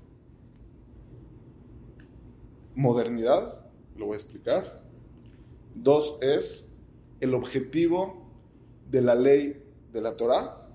[2.75, 3.65] modernidad,
[3.95, 4.83] lo voy a explicar.
[5.73, 6.69] Dos es
[7.19, 8.27] el objetivo
[8.89, 9.63] de la ley
[9.93, 10.67] de la Torah.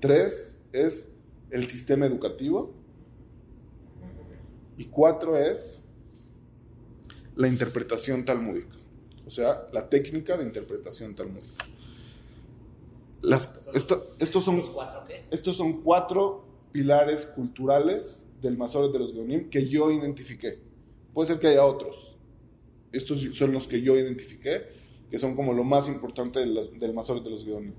[0.00, 1.08] Tres es
[1.50, 2.72] el sistema educativo.
[4.76, 5.84] Y cuatro es
[7.36, 8.76] la interpretación talmúdica,
[9.26, 11.64] o sea, la técnica de interpretación talmúdica.
[13.32, 14.62] Estos, son,
[15.30, 20.58] estos son cuatro pilares culturales del Masoret de los Geonim que yo identifiqué.
[21.12, 22.16] Puede ser que haya otros.
[22.92, 24.62] Estos son los que yo identifiqué,
[25.10, 27.74] que son como lo más importante del, del Masoret de los Geonim.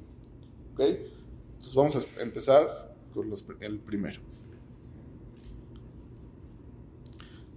[0.73, 0.81] ¿Ok?
[0.81, 4.19] Entonces vamos a empezar con el primero.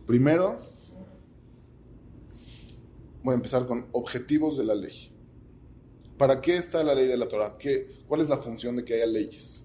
[0.07, 0.59] Primero,
[3.23, 5.13] voy a empezar con objetivos de la ley.
[6.19, 7.57] ¿Para qué está la ley de la Torah?
[7.57, 9.65] ¿Qué, ¿Cuál es la función de que haya leyes?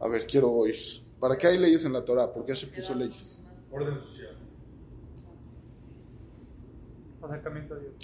[0.00, 0.76] A ver, quiero oír.
[1.18, 2.32] ¿Para qué hay leyes en la Torah?
[2.32, 3.42] ¿Por qué se puso leyes?
[3.72, 4.36] Orden social.
[7.20, 7.94] Acercamiento a Dios.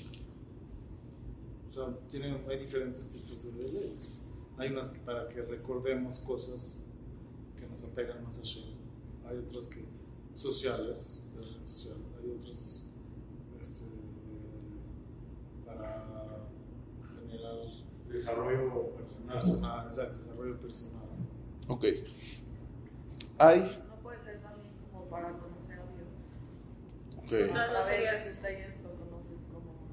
[1.69, 4.21] O sea, tienen, hay diferentes tipos de leyes.
[4.59, 6.87] Hay unas para que recordemos cosas
[7.57, 8.75] que nos apegan más a Shem.
[9.27, 9.85] Hay otras que
[10.35, 11.97] sociales, de orden social.
[12.19, 12.90] Hay otras
[15.81, 16.05] para
[17.15, 17.57] generar
[18.09, 19.35] desarrollo personal.
[19.35, 19.87] personal.
[19.87, 21.09] Exacto, desarrollo personal.
[21.69, 21.85] Ok.
[23.39, 23.83] Hay.
[23.89, 26.09] No puede ser también como para conocer a Dios.
[27.19, 27.51] Ok.
[27.51, 28.11] Otra no sería,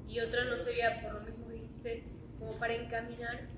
[0.08, 2.04] y otra no sería, por lo mismo dijiste,
[2.38, 3.48] como para encaminar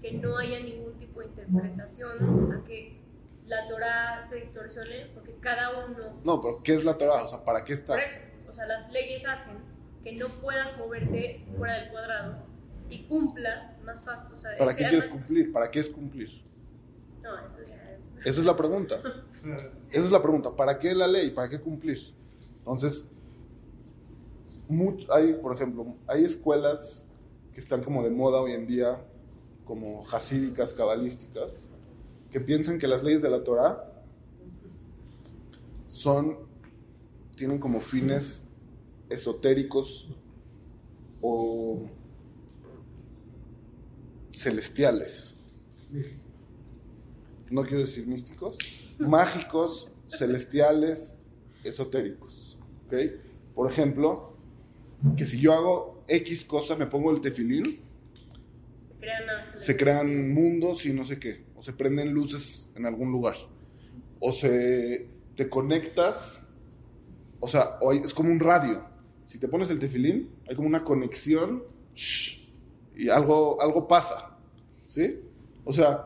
[0.00, 3.00] que no haya ningún tipo de interpretación, a que
[3.46, 6.20] la Torah se distorsione, porque cada uno...
[6.24, 7.24] No, pero ¿qué es la Torah?
[7.24, 7.94] O sea, ¿para qué está?
[7.94, 9.56] Por eso, o sea, las leyes hacen
[10.04, 12.36] que no puedas moverte fuera del cuadrado
[12.90, 14.32] y cumplas más fácil.
[14.34, 15.52] O sea, ¿Para qué quieres más- cumplir?
[15.52, 16.28] ¿Para qué es cumplir?
[17.22, 18.16] No, eso ya es...
[18.24, 18.96] Esa es la pregunta.
[19.90, 20.54] Esa es la pregunta.
[20.56, 21.30] ¿Para qué la ley?
[21.30, 21.98] ¿Para qué cumplir?
[22.58, 23.10] Entonces,
[24.68, 27.06] much- hay, por ejemplo, hay escuelas
[27.52, 29.02] que están como de moda hoy en día,
[29.64, 31.70] como hasídicas, cabalísticas,
[32.30, 33.84] que piensan que las leyes de la Torah
[35.86, 36.38] son,
[37.36, 38.47] tienen como fines
[39.10, 40.08] esotéricos
[41.20, 41.88] o
[44.30, 45.38] celestiales.
[47.50, 48.58] No quiero decir místicos,
[48.98, 51.18] mágicos, celestiales,
[51.64, 52.58] esotéricos.
[52.86, 52.94] ¿ok?
[53.54, 54.36] Por ejemplo,
[55.16, 57.64] que si yo hago X cosa, me pongo el tefilín,
[59.56, 63.36] Se crean mundos y no sé qué, o se prenden luces en algún lugar,
[64.20, 66.48] o se te conectas,
[67.40, 68.84] o sea, es como un radio.
[69.28, 71.62] Si te pones el tefilín, hay como una conexión
[72.96, 74.38] y algo, algo pasa,
[74.86, 75.20] ¿sí?
[75.66, 76.02] O sea,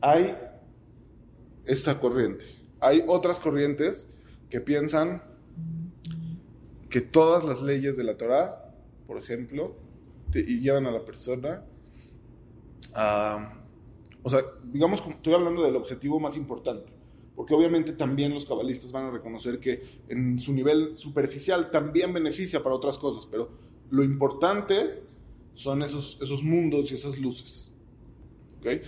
[0.00, 0.36] hay
[1.64, 2.46] esta corriente.
[2.80, 4.08] Hay otras corrientes
[4.48, 5.22] que piensan
[6.88, 8.74] que todas las leyes de la Torah,
[9.06, 9.76] por ejemplo,
[10.32, 11.62] te, llevan a la persona
[12.92, 13.62] a...
[14.24, 16.92] O sea, digamos, estoy hablando del objetivo más importante,
[17.40, 22.62] porque obviamente también los cabalistas van a reconocer que en su nivel superficial también beneficia
[22.62, 23.48] para otras cosas, pero
[23.88, 25.02] lo importante
[25.54, 27.72] son esos, esos mundos y esas luces.
[28.58, 28.82] ¿ok?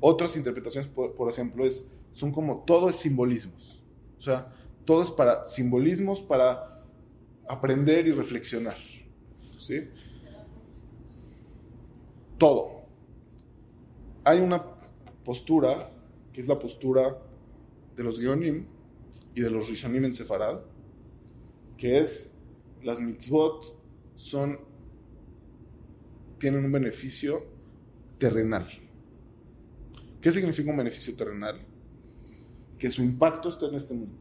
[0.00, 3.82] Otras interpretaciones, por, por ejemplo, es, son como todo es simbolismos.
[4.16, 4.50] O sea,
[4.86, 6.82] todo es para simbolismos, para
[7.46, 8.78] aprender y reflexionar.
[9.58, 9.76] ¿Sí?
[12.38, 12.86] Todo.
[14.24, 14.64] Hay una
[15.22, 15.92] postura,
[16.32, 17.26] que es la postura
[17.96, 18.66] de los Geonim
[19.34, 20.62] y de los Rishonim en Sefarad,
[21.76, 22.36] que es
[22.82, 23.76] las mitzvot
[24.16, 24.58] son
[26.38, 27.44] tienen un beneficio
[28.18, 28.68] terrenal.
[30.20, 31.60] ¿Qué significa un beneficio terrenal?
[32.78, 34.16] Que su impacto está en este mundo.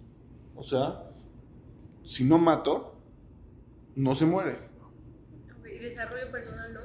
[0.55, 1.11] O sea,
[2.03, 2.95] si no mato,
[3.95, 4.57] no se muere.
[5.65, 6.82] Y desarrollo personal, ¿no?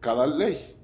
[0.00, 0.76] Cada ley.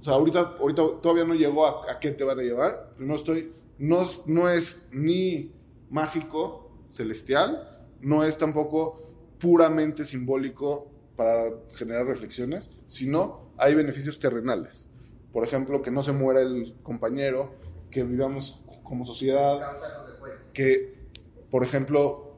[0.00, 2.94] O sea, ahorita, ahorita todavía no llegó a, a qué te van a llevar.
[2.98, 3.52] No estoy.
[3.78, 5.52] No, es- no es ni
[5.90, 9.02] mágico, celestial, no es tampoco
[9.38, 14.88] puramente simbólico para generar reflexiones, sino hay beneficios terrenales.
[15.32, 17.54] Por ejemplo, que no se muera el compañero,
[17.90, 19.60] que vivamos como sociedad,
[20.52, 20.94] que,
[21.50, 22.36] por ejemplo,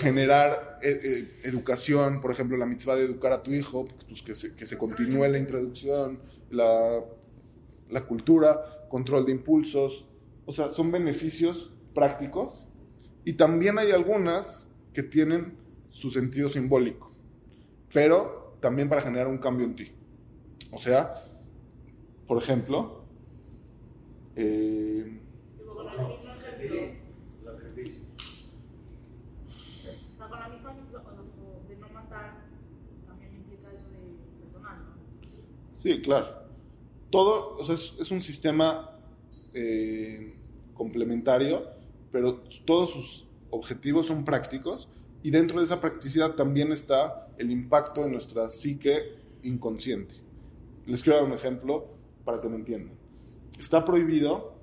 [0.00, 4.34] generar eh, eh, educación, por ejemplo, la mitzvah de educar a tu hijo, pues que
[4.34, 7.04] se, que se continúe la introducción, la,
[7.88, 8.60] la cultura,
[8.90, 10.06] control de impulsos,
[10.44, 12.66] o sea, son beneficios prácticos
[13.24, 15.56] y también hay algunas que tienen
[15.88, 17.10] su sentido simbólico,
[17.94, 19.92] pero también para generar un cambio en ti.
[20.72, 21.14] O sea,
[22.26, 23.04] por ejemplo,
[24.36, 25.20] eh,
[35.80, 36.39] Sí, claro.
[37.10, 38.96] Todo, o sea, es, un sistema
[39.54, 40.34] eh,
[40.74, 41.64] complementario,
[42.12, 44.88] pero todos sus objetivos son prácticos
[45.22, 50.14] y dentro de esa practicidad también está el impacto en nuestra psique inconsciente.
[50.86, 51.88] Les quiero dar un ejemplo
[52.24, 52.94] para que me entiendan.
[53.58, 54.54] Está prohibido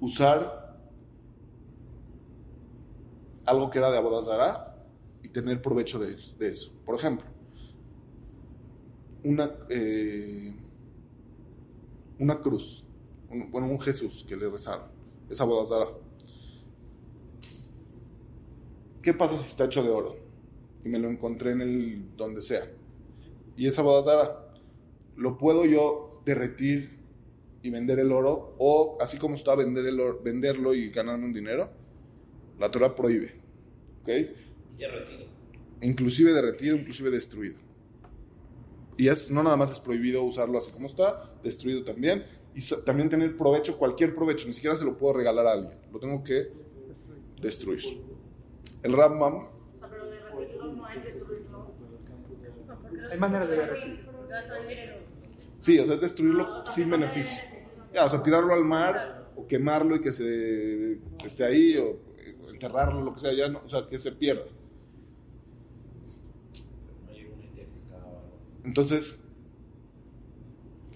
[0.00, 0.78] usar
[3.44, 4.76] algo que era de Abodazara
[5.22, 6.16] y tener provecho de,
[6.46, 6.72] eso.
[6.84, 7.26] Por ejemplo,
[9.24, 10.54] una, eh,
[12.22, 12.84] una cruz,
[13.28, 14.86] bueno, un Jesús que le rezaron,
[15.28, 15.90] es Abodazara.
[19.02, 20.16] ¿Qué pasa si está hecho de oro?
[20.84, 22.62] Y me lo encontré en el donde sea.
[23.56, 24.54] Y esa bodazara,
[25.16, 27.00] ¿lo puedo yo derretir
[27.62, 28.54] y vender el oro?
[28.58, 31.68] O así como está vender el oro, venderlo y ganarme un dinero,
[32.60, 33.32] la Torah prohíbe.
[34.02, 34.08] ¿Ok?
[34.78, 35.26] Derretido.
[35.80, 37.56] Inclusive derretido, inclusive destruido.
[39.02, 42.24] Y es, no nada más es prohibido usarlo así como está, destruido también.
[42.54, 45.76] Y también tener provecho, cualquier provecho, ni siquiera se lo puedo regalar a alguien.
[45.92, 46.52] Lo tengo que
[47.40, 47.82] destruir.
[48.80, 49.48] El Rambam.
[53.10, 55.02] Hay manera de
[55.58, 57.42] Sí, o sea, es destruirlo sin beneficio.
[57.92, 61.98] Ya, o sea, tirarlo al mar o quemarlo y que se esté ahí o
[62.52, 64.44] enterrarlo, lo que sea, ya no, o sea, que se pierda.
[68.64, 69.24] Entonces,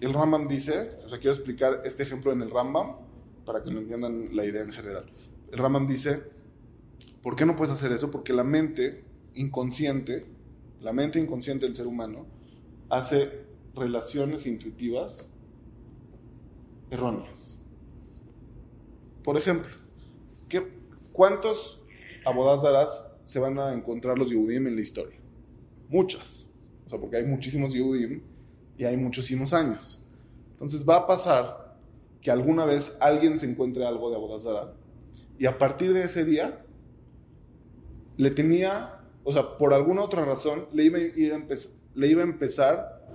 [0.00, 2.96] el Rambam dice, o sea, quiero explicar este ejemplo en el Rambam
[3.44, 5.10] para que me entiendan la idea en general.
[5.50, 6.22] El Rambam dice,
[7.26, 8.08] ¿Por qué no puedes hacer eso?
[8.12, 9.02] Porque la mente
[9.34, 10.26] inconsciente,
[10.80, 12.24] la mente inconsciente del ser humano,
[12.88, 13.44] hace
[13.74, 15.28] relaciones intuitivas
[16.88, 17.60] erróneas.
[19.24, 19.74] Por ejemplo,
[20.48, 20.72] ¿qué,
[21.10, 21.82] ¿cuántos
[22.62, 25.18] darás se van a encontrar los Yehudim en la historia?
[25.88, 26.45] Muchas.
[26.86, 28.22] O sea, porque hay muchísimos Yehudim
[28.78, 30.02] y hay muchísimos años.
[30.52, 31.76] Entonces va a pasar
[32.20, 34.72] que alguna vez alguien se encuentre algo de Abodazara
[35.38, 36.64] y a partir de ese día
[38.16, 41.42] le tenía, o sea, por alguna otra razón, le iba a, ir a
[41.94, 43.06] le iba a empezar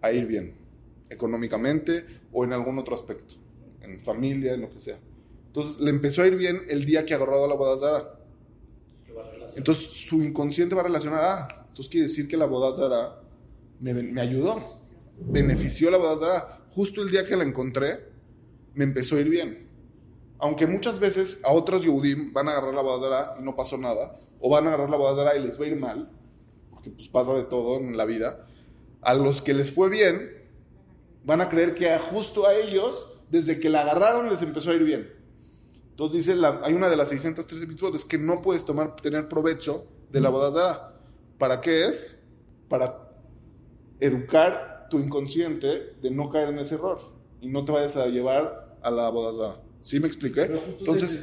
[0.00, 0.54] a ir bien,
[1.10, 3.34] económicamente o en algún otro aspecto,
[3.82, 4.98] en familia, en lo que sea.
[5.48, 8.18] Entonces le empezó a ir bien el día que agarró a la bodazara.
[9.56, 13.20] Entonces su inconsciente va a relacionar, ah, entonces quiere decir que la bodazara
[13.80, 14.80] me, me ayudó,
[15.20, 16.64] benefició la bodazara.
[16.70, 18.02] Justo el día que la encontré,
[18.72, 19.68] me empezó a ir bien.
[20.38, 24.18] Aunque muchas veces a otros Yehudim van a agarrar la bodazara y no pasó nada,
[24.40, 26.10] o van a agarrar la bodazara y les va a ir mal,
[26.70, 28.46] porque pues pasa de todo en la vida,
[29.02, 30.30] a los que les fue bien,
[31.26, 34.84] van a creer que justo a ellos, desde que la agarraron, les empezó a ir
[34.84, 35.12] bien.
[35.90, 39.28] Entonces dice, la, hay una de las 613 mitzvot, es que no puedes tomar, tener
[39.28, 40.95] provecho de la bodazara.
[41.38, 42.24] ¿Para qué es?
[42.68, 43.10] Para
[44.00, 46.98] educar tu inconsciente de no caer en ese error
[47.40, 49.60] y no te vayas a llevar a la bodazara.
[49.80, 50.42] ¿Sí me expliqué?
[50.78, 51.22] Entonces,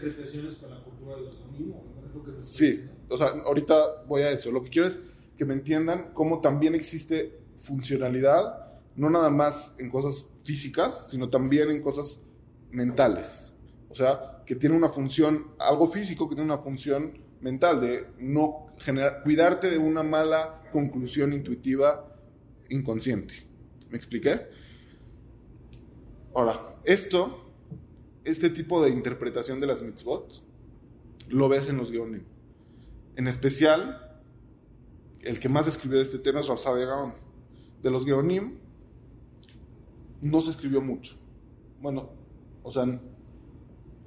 [0.60, 4.52] con la cultura de los Sí, o sea, ahorita voy a eso.
[4.52, 5.00] Lo que quiero es
[5.38, 11.70] que me entiendan cómo también existe funcionalidad, no nada más en cosas físicas, sino también
[11.72, 12.20] en cosas
[12.72, 13.54] mentales.
[13.90, 18.68] O sea, que tiene una función, algo físico que tiene una función mental, de no
[19.24, 22.14] cuidarte de una mala conclusión intuitiva
[22.70, 23.34] inconsciente.
[23.90, 24.42] ¿Me expliqué?
[26.34, 27.54] Ahora, esto,
[28.24, 30.42] este tipo de interpretación de las mitzvot,
[31.30, 32.24] lo ves en los guiones.
[33.16, 34.22] En especial,
[35.22, 37.14] el que más escribió de este tema es de Gaon.
[37.82, 38.58] De los Geonim,
[40.22, 41.16] no se escribió mucho.
[41.82, 42.10] Bueno,
[42.64, 42.86] o sea,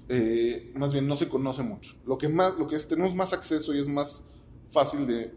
[0.09, 1.95] eh, más bien no se conoce mucho.
[2.07, 4.25] Lo que, más, lo que tenemos más acceso y es más
[4.69, 5.33] fácil de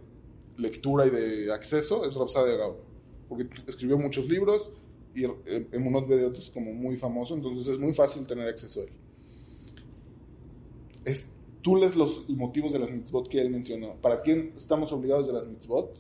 [0.58, 2.76] lectura y de acceso es de Gaon.
[3.28, 4.72] Porque escribió muchos libros
[5.16, 5.24] y
[5.72, 8.90] Emunot Bedeot es como muy famoso, entonces es muy fácil tener acceso a él.
[11.06, 11.30] Es,
[11.62, 13.96] tú lees los motivos de las mitzvot que él mencionó.
[14.02, 15.96] ¿Para quién estamos obligados de las mitzvot?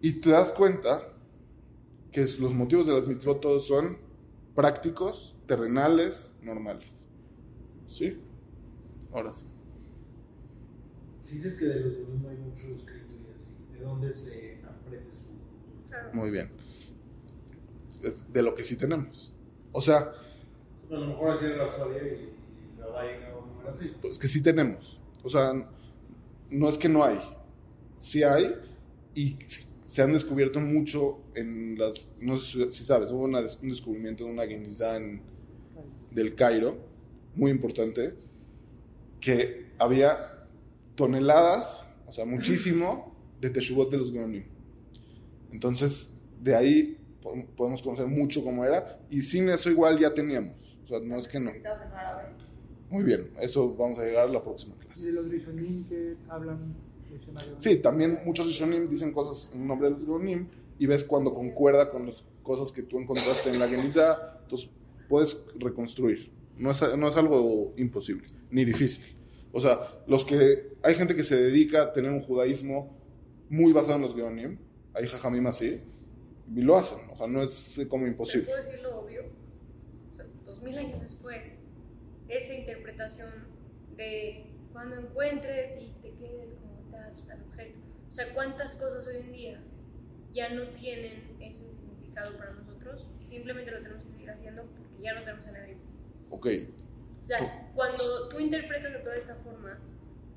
[0.00, 1.12] Y te das cuenta
[2.12, 3.98] que los motivos de las mitzvot todos son
[4.54, 7.08] prácticos, terrenales, normales.
[7.86, 8.18] ¿Sí?
[9.12, 9.46] Ahora sí.
[11.28, 15.10] Si dices que de los no hay mucho escrito y así, ¿de dónde se aprende
[15.12, 16.48] su Muy bien.
[18.32, 19.34] De lo que sí tenemos.
[19.72, 20.10] O sea...
[20.90, 22.32] A lo mejor así la Rapsodia y
[22.78, 23.92] la vaina o así.
[24.00, 25.02] Pues que sí tenemos.
[25.22, 25.52] O sea,
[26.48, 27.18] no es que no hay.
[27.98, 28.54] Sí hay
[29.14, 29.36] y
[29.84, 32.08] se han descubierto mucho en las...
[32.22, 34.98] No sé si sabes, hubo un descubrimiento de una Genizá
[36.10, 36.78] del Cairo,
[37.34, 38.14] muy importante,
[39.20, 40.37] que había
[40.98, 44.42] toneladas, o sea, muchísimo, de Teshuvot de los Geonim.
[45.52, 46.98] Entonces, de ahí
[47.56, 50.76] podemos conocer mucho cómo era, y sin eso igual ya teníamos.
[50.82, 51.52] O sea, no es que no.
[52.90, 55.08] Muy bien, eso vamos a llegar a la próxima clase.
[55.08, 56.74] ¿Y los Rishonim que hablan
[57.58, 60.48] Sí, también muchos Rishonim dicen cosas en nombre de los Geonim,
[60.80, 64.68] y ves cuando concuerda con las cosas que tú encontraste en la Geniza, entonces
[65.08, 66.32] puedes reconstruir.
[66.56, 69.17] No es, no es algo imposible, ni difícil.
[69.52, 72.96] O sea, los que hay gente que se dedica a tener un judaísmo
[73.48, 74.58] muy basado en los Geonim,
[74.94, 75.80] hay jajamim así,
[76.54, 76.98] y lo hacen.
[77.10, 78.46] O sea, no es como imposible.
[78.46, 79.22] ¿Puedo decir lo obvio?
[80.44, 81.66] dos mil años después,
[82.28, 83.30] esa interpretación
[83.96, 87.78] de cuando encuentres y te quedes como tal, tal objeto.
[88.10, 89.62] O sea, ¿cuántas cosas hoy en día
[90.32, 95.02] ya no tienen ese significado para nosotros y simplemente lo tenemos que seguir haciendo porque
[95.02, 95.76] ya no tenemos a nadie?
[96.30, 96.46] Ok.
[97.28, 99.78] O sea, cuando tú interpretas de toda esta forma,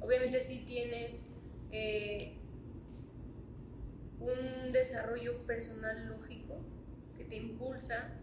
[0.02, 1.38] obviamente sí tienes
[1.72, 2.36] eh,
[4.20, 6.58] un desarrollo personal lógico
[7.18, 8.20] que te impulsa,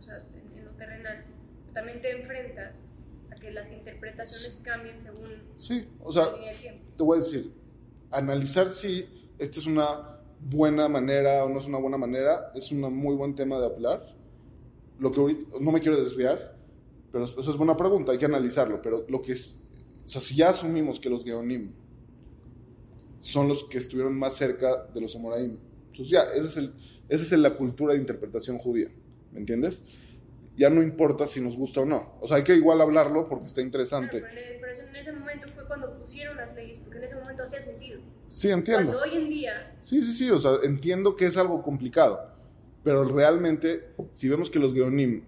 [0.00, 0.20] o sea,
[0.56, 1.24] en, lo terrenal.
[1.72, 2.90] También te enfrentas
[3.30, 6.24] a que las interpretaciones cambien según sí, o sea,
[6.96, 7.52] Te voy a decir,
[8.10, 12.80] analizar si esta es una buena manera o no es una buena manera es un
[12.96, 14.16] muy buen tema de hablar.
[14.98, 16.59] Lo que ahorita, no me quiero desviar,
[17.12, 18.80] pero eso es buena pregunta, hay que analizarlo.
[18.82, 19.60] Pero lo que es,
[20.06, 21.72] o sea, si ya asumimos que los Geonim
[23.20, 25.56] son los que estuvieron más cerca de los Amoraim,
[25.86, 26.72] entonces ya, esa es, el,
[27.08, 28.88] esa es la cultura de interpretación judía,
[29.32, 29.82] ¿me entiendes?
[30.56, 32.14] Ya no importa si nos gusta o no.
[32.20, 34.20] O sea, hay que igual hablarlo porque está interesante.
[34.20, 38.00] pero, en ese momento fue cuando pusieron las leyes, porque en ese momento hacía sentido.
[38.28, 38.92] Sí, entiendo.
[38.92, 39.76] Cuando hoy en día...
[39.82, 42.30] Sí, sí, sí, o sea, entiendo que es algo complicado,
[42.84, 45.24] pero realmente, si vemos que los Geonim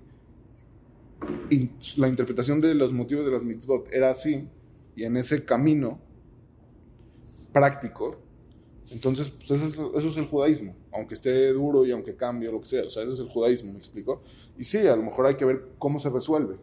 [1.97, 4.49] la interpretación de los motivos de las mitzvot era así,
[4.97, 6.01] y en ese camino
[7.53, 8.19] práctico,
[8.91, 12.83] entonces pues eso, es, el judaísmo, aunque esté duro y aunque cambie lo que sea,
[12.85, 14.23] o sea, ese es el judaísmo, ¿me explico?
[14.59, 16.57] Y sí, a lo mejor hay que ver cómo se resuelve.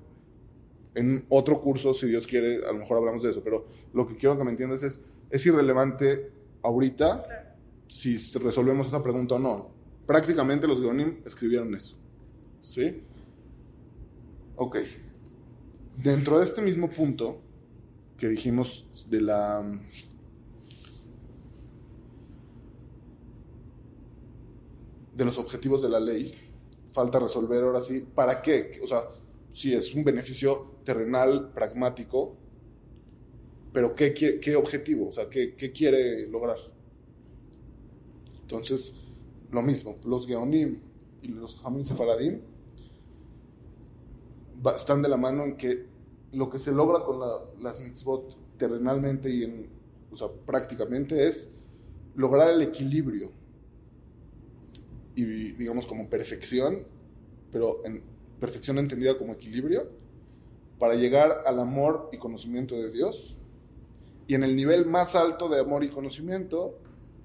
[0.96, 4.16] En otro curso, si Dios quiere, a lo mejor hablamos de eso, pero lo que
[4.16, 6.32] quiero que me entiendas es, es irrelevante
[6.62, 7.56] ahorita
[7.88, 9.70] si resolvemos esa pregunta o no.
[10.06, 11.96] Prácticamente los Geonim escribieron eso,
[12.62, 13.02] ¿sí?
[14.62, 14.76] Ok.
[15.96, 17.40] Dentro de este mismo punto
[18.18, 19.66] que dijimos de la...
[25.16, 26.34] de los objetivos de la ley,
[26.92, 28.80] falta resolver ahora sí, ¿para qué?
[28.84, 29.04] O sea,
[29.50, 32.36] si es un beneficio terrenal, pragmático,
[33.72, 35.08] pero ¿qué, qué, objetivo?
[35.08, 36.58] O sea, ¿qué, ¿qué, quiere lograr?
[38.42, 38.96] Entonces,
[39.52, 40.82] lo mismo, los Geonim
[41.22, 42.40] y los Hamim Sefaradim
[44.76, 45.86] están de la mano en que
[46.32, 47.20] lo que se logra con
[47.62, 49.70] las mitzvot terrenalmente y en,
[50.12, 51.56] o sea, prácticamente es
[52.16, 53.32] lograr el equilibrio
[55.16, 56.86] y digamos como perfección,
[57.52, 58.04] pero en
[58.40, 59.90] perfección entendida como equilibrio,
[60.80, 63.38] para llegar al amor y conocimiento de Dios.
[64.28, 66.80] Y en el nivel más alto de amor y conocimiento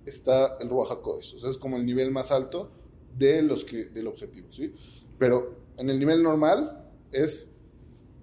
[0.06, 0.90] está el Ruach.
[0.90, 2.70] O sea, es como el nivel más alto
[3.16, 4.74] de los que, del objetivo, ¿sí?
[5.18, 6.83] Pero en el nivel normal,
[7.14, 7.50] es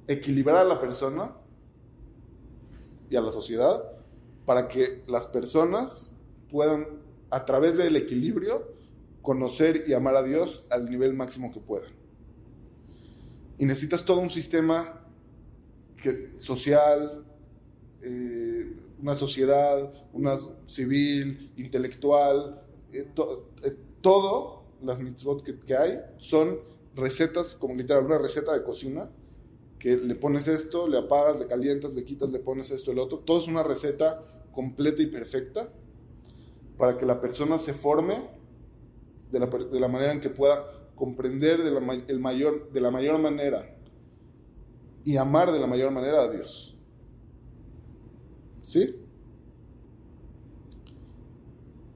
[0.08, 1.32] equilibrar a la persona
[3.10, 3.84] y a la sociedad
[4.46, 6.12] para que las personas
[6.50, 6.86] puedan,
[7.30, 8.74] a través del equilibrio,
[9.22, 11.92] conocer y amar a Dios al nivel máximo que puedan.
[13.58, 15.02] Y necesitas todo un sistema
[16.38, 17.24] social,
[18.02, 22.62] eh, una sociedad, una civil, intelectual,
[22.92, 23.08] eh,
[23.64, 29.10] eh, todo, las mitzvot que hay, son recetas, como literal, una receta de cocina,
[29.80, 33.20] que le pones esto, le apagas, le calientas, le quitas, le pones esto, el otro.
[33.20, 35.70] Todo es una receta completa y perfecta
[36.78, 38.30] para que la persona se forme
[39.32, 40.66] de la, de la manera en que pueda
[40.96, 43.76] comprender de la, el mayor, de la mayor manera
[45.04, 46.78] y amar de la mayor manera a Dios.
[48.62, 48.96] ¿Sí?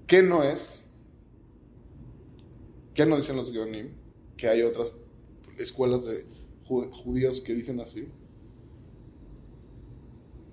[0.07, 0.85] ¿Qué no es?
[2.93, 4.04] ¿Qué no dicen los Geonim?
[4.45, 4.93] Que hay otras
[5.57, 6.23] escuelas de
[6.67, 8.11] judíos que dicen así.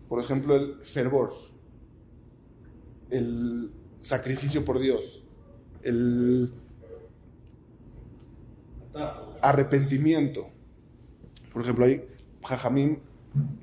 [0.08, 1.34] Por ejemplo, el fervor,
[3.10, 5.26] el sacrificio por Dios,
[5.82, 6.54] el
[9.42, 10.48] arrepentimiento.
[11.52, 12.02] Por ejemplo, hay
[12.44, 13.00] jajamín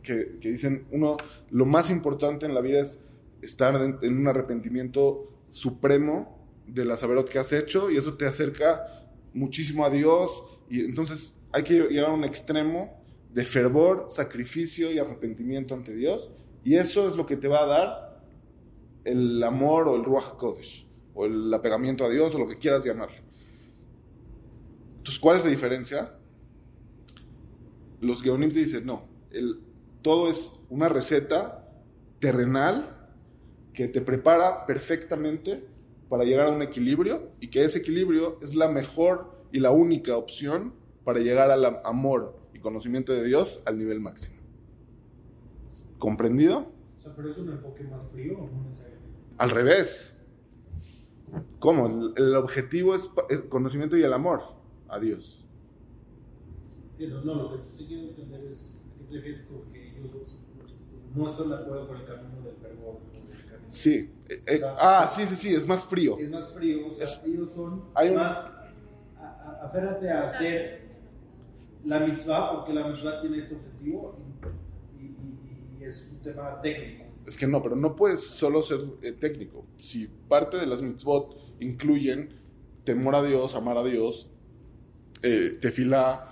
[0.03, 1.17] que, que, dicen, uno,
[1.49, 3.03] lo más importante en la vida es
[3.41, 8.99] estar en, un arrepentimiento supremo de la saberot que has hecho y eso te acerca
[9.33, 13.01] muchísimo a Dios y entonces hay que llegar a un extremo
[13.33, 16.29] de fervor, sacrificio y arrepentimiento ante Dios
[16.63, 18.09] y eso es lo que te va a dar
[19.05, 22.83] el amor o el Ruach Kodesh, o el apegamiento a Dios, o lo que quieras
[22.85, 23.21] llamarle.
[24.97, 26.13] Entonces, ¿cuál es la diferencia?
[28.01, 29.59] Los Geonim te dicen, no, el,
[30.01, 31.67] todo es una receta
[32.19, 33.09] terrenal
[33.73, 35.65] que te prepara perfectamente
[36.09, 40.17] para llegar a un equilibrio y que ese equilibrio es la mejor y la única
[40.17, 44.35] opción para llegar al amor y conocimiento de Dios al nivel máximo.
[45.99, 46.71] ¿Comprendido?
[46.97, 49.09] O sea, pero es un enfoque más frío o no necesariamente.
[49.37, 50.15] Al revés.
[51.59, 52.13] ¿Cómo?
[52.15, 54.41] El, objetivo es el conocimiento y el amor
[54.87, 55.45] a Dios.
[56.97, 60.01] No, no, lo que estoy queriendo entender es qué prefieres porque yo
[61.15, 62.97] no estoy de acuerdo con el camino del fervor.
[63.69, 64.11] Sí.
[64.27, 66.17] Eh, eh, ah, sí, sí, sí, es más frío.
[66.19, 66.87] Es más frío.
[66.87, 68.51] O sea, ellos son hay más.
[69.61, 70.79] aférrate a hacer
[71.85, 74.17] la mitzvah porque la mitzvah tiene este objetivo
[75.81, 77.05] es un tema técnico.
[77.25, 79.65] Es que no, pero no puedes solo ser eh, técnico.
[79.77, 82.33] Si parte de las mitzvot incluyen
[82.83, 84.29] temor a Dios, amar a Dios,
[85.21, 86.28] eh, tefilá,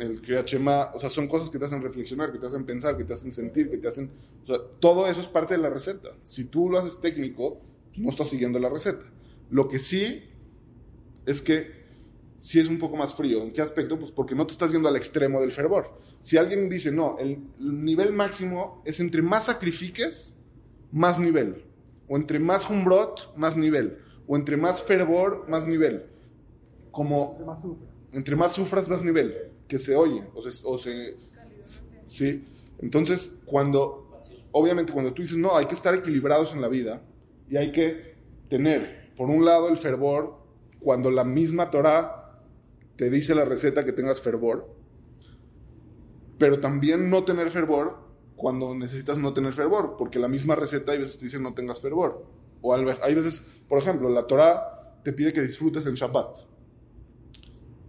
[0.00, 0.46] el Kriyat
[0.94, 3.32] o sea, son cosas que te hacen reflexionar, que te hacen pensar, que te hacen
[3.32, 4.10] sentir, que te hacen...
[4.44, 6.10] O sea, todo eso es parte de la receta.
[6.24, 7.60] Si tú lo haces técnico,
[7.96, 9.06] no estás siguiendo la receta.
[9.50, 10.24] Lo que sí
[11.26, 11.86] es que
[12.38, 13.42] si es un poco más frío.
[13.42, 13.98] ¿En qué aspecto?
[13.98, 15.98] Pues porque no te estás yendo al extremo del fervor.
[16.20, 20.36] Si alguien dice, no, el nivel máximo es entre más sacrifiques,
[20.92, 21.64] más nivel.
[22.08, 23.98] O entre más jumbrot, más nivel.
[24.26, 26.06] O entre más fervor, más nivel.
[26.90, 27.76] Como...
[28.12, 29.50] Entre más sufras, más nivel.
[29.68, 30.22] Que se oye.
[30.34, 30.66] O se...
[30.66, 31.16] O se
[32.04, 32.44] sí.
[32.80, 34.02] Entonces, cuando...
[34.52, 37.02] Obviamente, cuando tú dices, no, hay que estar equilibrados en la vida
[37.50, 38.16] y hay que
[38.48, 40.38] tener, por un lado, el fervor,
[40.80, 42.40] cuando la misma Torah
[42.96, 44.74] te dice la receta que tengas fervor,
[46.38, 47.98] pero también no tener fervor
[48.34, 51.80] cuando necesitas no tener fervor, porque la misma receta hay veces te dice no tengas
[51.80, 52.26] fervor.
[52.60, 56.38] O hay veces, por ejemplo, la Torah te pide que disfrutes en Shabbat.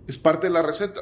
[0.07, 1.01] Es parte de la receta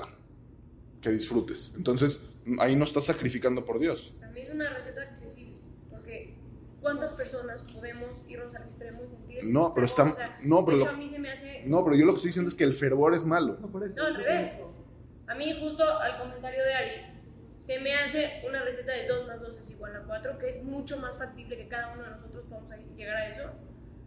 [1.06, 1.72] que disfrutes.
[1.76, 2.20] Entonces,
[2.60, 4.16] ahí no estás sacrificando por Dios.
[4.20, 5.58] También es una receta accesible,
[5.92, 6.36] porque
[6.82, 10.38] ¿cuántas personas podemos irnos al extremo y sentir No, pero está...
[10.42, 10.78] no, pero
[11.68, 13.60] no, pero yo lo que estoy diciendo es que el fervor es malo.
[13.62, 14.84] No, al revés.
[15.28, 16.92] A mí justo al comentario de Ari,
[17.60, 20.64] se me hace una receta de 2 más 2 es igual a 4, que es
[20.64, 23.44] mucho más factible que cada uno de nosotros podamos llegar a eso.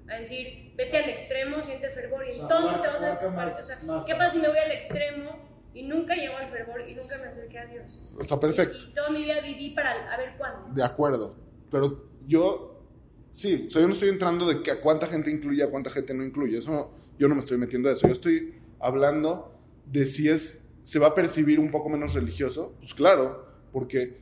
[0.08, 4.04] A decir, vete al extremo, siente fervor y entonces te vas a...
[4.04, 7.28] ¿Qué pasa si me voy al extremo y nunca llego al fervor y nunca me
[7.28, 8.16] acerqué a Dios?
[8.20, 8.76] Está perfecto.
[8.76, 10.74] Y, toda mi vida viví para a ver cuándo.
[10.74, 11.36] De acuerdo.
[11.70, 12.82] Pero yo,
[13.30, 15.90] sí, o sea, yo no estoy entrando de que a cuánta gente incluye, a cuánta
[15.90, 16.58] gente no incluye.
[16.58, 18.06] Eso no, yo no me estoy metiendo a eso.
[18.06, 19.54] Yo estoy hablando
[19.86, 22.74] de si es, se va a percibir un poco menos religioso.
[22.80, 24.18] Pues claro, porque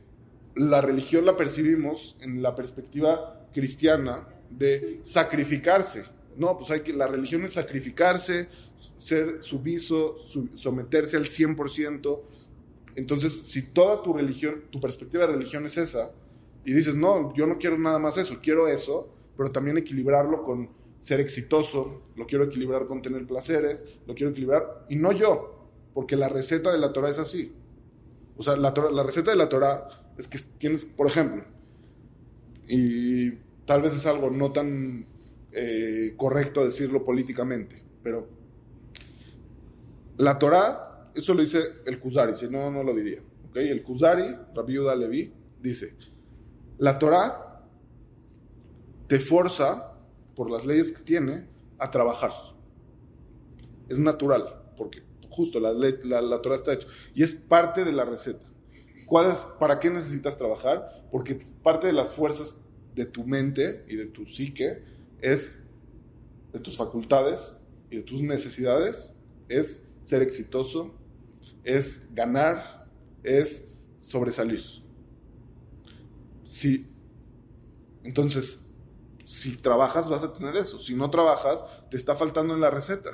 [0.55, 6.03] la religión la percibimos en la perspectiva cristiana de sacrificarse.
[6.37, 8.47] No, pues hay que, la religión es sacrificarse,
[8.99, 10.15] ser sumiso,
[10.53, 12.21] someterse al 100%.
[12.95, 16.11] Entonces, si toda tu religión, tu perspectiva de religión es esa,
[16.63, 20.69] y dices, no, yo no quiero nada más eso, quiero eso, pero también equilibrarlo con
[20.99, 26.15] ser exitoso, lo quiero equilibrar con tener placeres, lo quiero equilibrar, y no yo, porque
[26.15, 27.53] la receta de la Torah es así.
[28.35, 31.43] O sea, la, la receta de la Torah es que tienes, por ejemplo,
[32.67, 33.31] y
[33.65, 35.05] tal vez es algo no tan
[35.59, 38.27] eh, correcto decirlo políticamente, pero
[40.17, 43.21] la Torah, eso lo dice el Kuzari, si no, no lo diría.
[43.55, 45.95] El Kuzari, Rabbi Yuda Levi, dice,
[46.77, 47.63] la Torah
[49.07, 49.93] te forza
[50.35, 51.47] por las leyes que tiene,
[51.79, 52.31] a trabajar.
[53.89, 56.87] Es natural, porque justo la, la, Torah está hecha.
[57.15, 58.45] Y es parte de la receta.
[59.07, 61.07] ¿Cuál es, ¿Para qué necesitas trabajar?
[61.11, 62.59] Porque parte de las fuerzas
[62.93, 64.83] de tu mente y de tu psique
[65.21, 65.63] es,
[66.53, 67.53] de tus facultades
[67.89, 69.15] y de tus necesidades,
[69.49, 70.95] es ser exitoso,
[71.63, 72.87] es ganar,
[73.23, 74.61] es sobresalir.
[76.45, 76.87] Sí.
[78.03, 78.59] Entonces,
[79.25, 80.79] si trabajas vas a tener eso.
[80.79, 81.61] Si no trabajas,
[81.91, 83.09] te está faltando en la receta.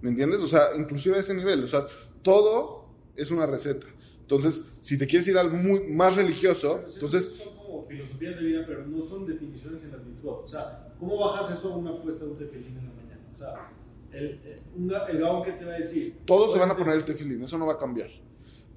[0.00, 0.40] ¿Me entiendes?
[0.40, 1.62] O sea, inclusive a ese nivel.
[1.62, 1.86] O sea,
[2.22, 3.86] todo es una receta.
[4.20, 8.64] Entonces, si te quieres ir al muy más religioso, entonces son como filosofías de vida,
[8.66, 10.44] pero no son definiciones en la mitzvot.
[10.44, 13.20] O sea, ¿cómo bajas eso a una apuesta de un tefilín en la mañana?
[13.34, 13.70] O sea,
[14.12, 16.18] el, el, ga- el gabón que te va a decir.
[16.24, 18.08] todos se van a poner el tefilín, eso no va a cambiar.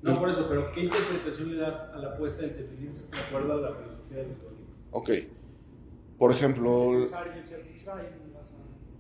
[0.01, 3.53] No, por eso, pero ¿qué interpretación le das a la apuesta del tefilín de acuerdo
[3.53, 4.65] a la filosofía del judaísmo?
[4.91, 5.09] Ok.
[6.17, 7.23] Por ejemplo, el a-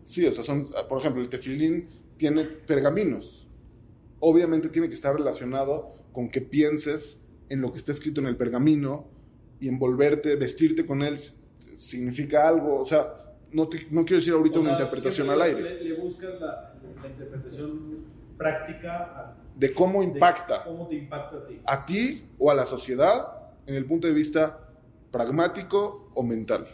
[0.03, 3.47] sí, o sea, son, por ejemplo, el tefilín tiene pergaminos.
[4.19, 8.37] Obviamente tiene que estar relacionado con que pienses en lo que está escrito en el
[8.37, 9.07] pergamino
[9.59, 11.17] y envolverte, vestirte con él
[11.85, 12.81] significa algo.
[12.81, 13.13] O sea,
[13.51, 16.39] no, te- no quiero decir ahorita O una sea, interpretación al aire Le, le buscas
[16.41, 18.05] la, la interpretación
[18.37, 21.61] práctica a de cómo de impacta cómo te impacta a ti.
[21.65, 23.27] a ti o a la sociedad
[23.67, 24.59] en el punto de vista
[25.11, 26.67] pragmático o mental.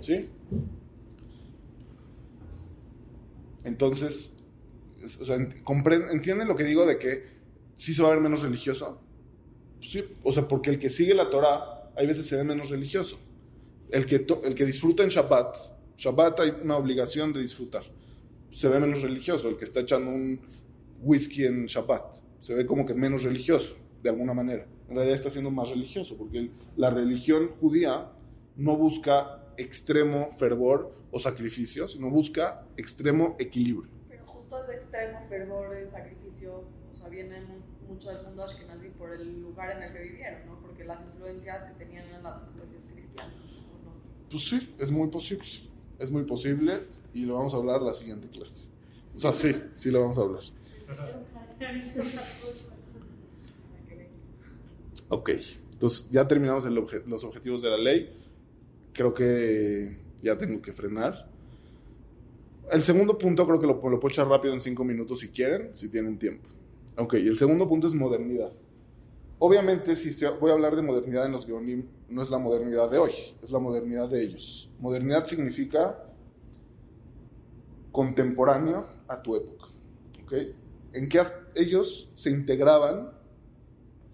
[0.00, 0.28] ¿Sí?
[3.64, 4.44] Entonces,
[5.02, 7.24] es- o sea, ¿entienden lo que digo de que
[7.74, 9.00] sí se va a ver menos religioso?
[9.80, 13.18] Sí, o sea, porque el que sigue la Torah, hay veces se ve menos religioso.
[13.92, 15.56] El que, to- el que disfruta en Shabbat,
[15.96, 17.82] Shabbat hay una obligación de disfrutar,
[18.50, 19.48] se ve menos religioso.
[19.48, 20.40] El que está echando un
[21.02, 24.66] whisky en Shabbat, se ve como que menos religioso, de alguna manera.
[24.88, 28.10] En realidad está siendo más religioso, porque la religión judía
[28.56, 33.90] no busca extremo fervor o sacrificio, sino busca extremo equilibrio.
[34.08, 38.88] Pero justo ese extremo fervor de sacrificio, o sea, viene mu- mucho del mundo ashkenazí
[38.90, 40.60] por el lugar en el que vivieron, ¿no?
[40.60, 43.34] Porque las influencias que tenían eran las influencias cristianas.
[44.30, 45.44] Pues sí, es muy posible.
[45.98, 48.68] Es muy posible y lo vamos a hablar la siguiente clase.
[49.14, 50.42] O sea, sí, sí lo vamos a hablar.
[55.08, 55.30] Ok,
[55.72, 58.14] entonces ya terminamos los objetivos de la ley.
[58.92, 61.28] Creo que ya tengo que frenar.
[62.70, 65.88] El segundo punto creo que lo, puedo echar rápido en cinco minutos si quieren, si
[65.88, 66.48] tienen tiempo.
[66.96, 68.52] Ok, el segundo punto es modernidad.
[69.42, 72.90] Obviamente, si estoy- voy a hablar de modernidad en los Geonim, no es la modernidad
[72.90, 73.12] de hoy,
[73.42, 74.70] es la modernidad de ellos.
[74.78, 75.98] Modernidad significa
[77.90, 79.66] contemporáneo a tu época.
[80.92, 81.22] En que
[81.54, 83.12] ellos se integraban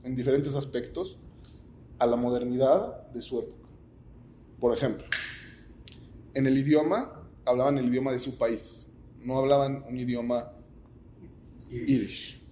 [0.04, 1.18] en diferentes aspectos
[1.98, 3.68] a la modernidad de su época.
[4.60, 5.06] Por ejemplo,
[6.34, 8.88] en el idioma hablaban el idioma de su país,
[9.20, 10.52] no hablaban un idioma
[11.68, 12.42] Yiddish.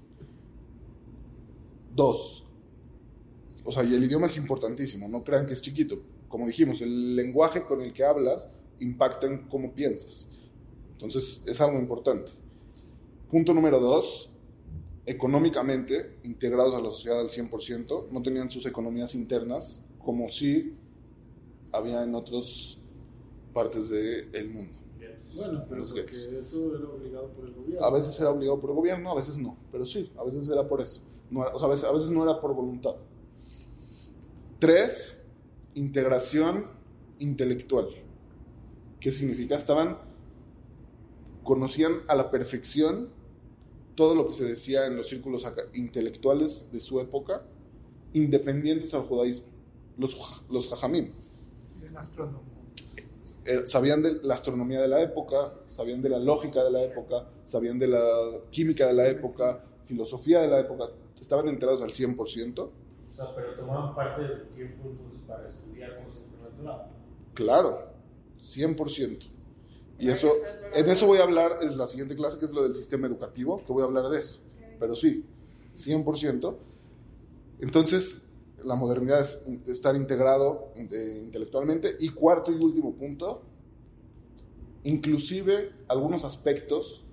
[1.94, 2.43] Dos,
[3.64, 5.98] o sea, y el idioma es importantísimo, no crean que es chiquito.
[6.28, 8.48] Como dijimos, el lenguaje con el que hablas
[8.80, 10.28] impacta en cómo piensas.
[10.92, 12.32] Entonces, es algo importante.
[13.30, 14.30] Punto número dos,
[15.06, 20.74] económicamente integrados a la sociedad al 100%, no tenían sus economías internas como si
[21.72, 22.78] había en otras
[23.52, 24.72] partes del mundo.
[25.34, 27.84] Bueno, pero porque eso era obligado por el gobierno.
[27.84, 30.66] A veces era obligado por el gobierno, a veces no, pero sí, a veces era
[30.68, 31.00] por eso.
[31.30, 32.94] No era- o sea, a veces, a veces no era por voluntad.
[34.64, 35.18] Tres,
[35.74, 36.64] integración
[37.18, 37.86] intelectual.
[38.98, 39.56] ¿Qué significa?
[39.56, 39.98] Estaban,
[41.42, 43.10] conocían a la perfección
[43.94, 47.44] todo lo que se decía en los círculos intelectuales de su época,
[48.14, 49.44] independientes al judaísmo,
[49.98, 50.16] los,
[50.48, 51.12] los jajamim.
[51.86, 52.40] el astrónomo.
[53.44, 57.28] Eh, sabían de la astronomía de la época, sabían de la lógica de la época,
[57.44, 58.02] sabían de la
[58.50, 60.86] química de la época, filosofía de la época,
[61.20, 62.70] estaban enterados al 100%.
[63.14, 66.92] O sea, pero tomaban parte de tu tiempo entonces para estudiar cosas sobrenaturales.
[67.34, 67.88] Claro,
[68.40, 69.28] 100%.
[70.00, 70.32] Y eso,
[70.74, 73.62] en eso voy a hablar en la siguiente clase, que es lo del sistema educativo,
[73.64, 74.40] que voy a hablar de eso.
[74.80, 75.24] Pero sí,
[75.76, 76.56] 100%.
[77.60, 78.22] Entonces,
[78.64, 81.94] la modernidad es estar integrado eh, intelectualmente.
[82.00, 83.42] Y cuarto y último punto,
[84.82, 87.04] inclusive algunos aspectos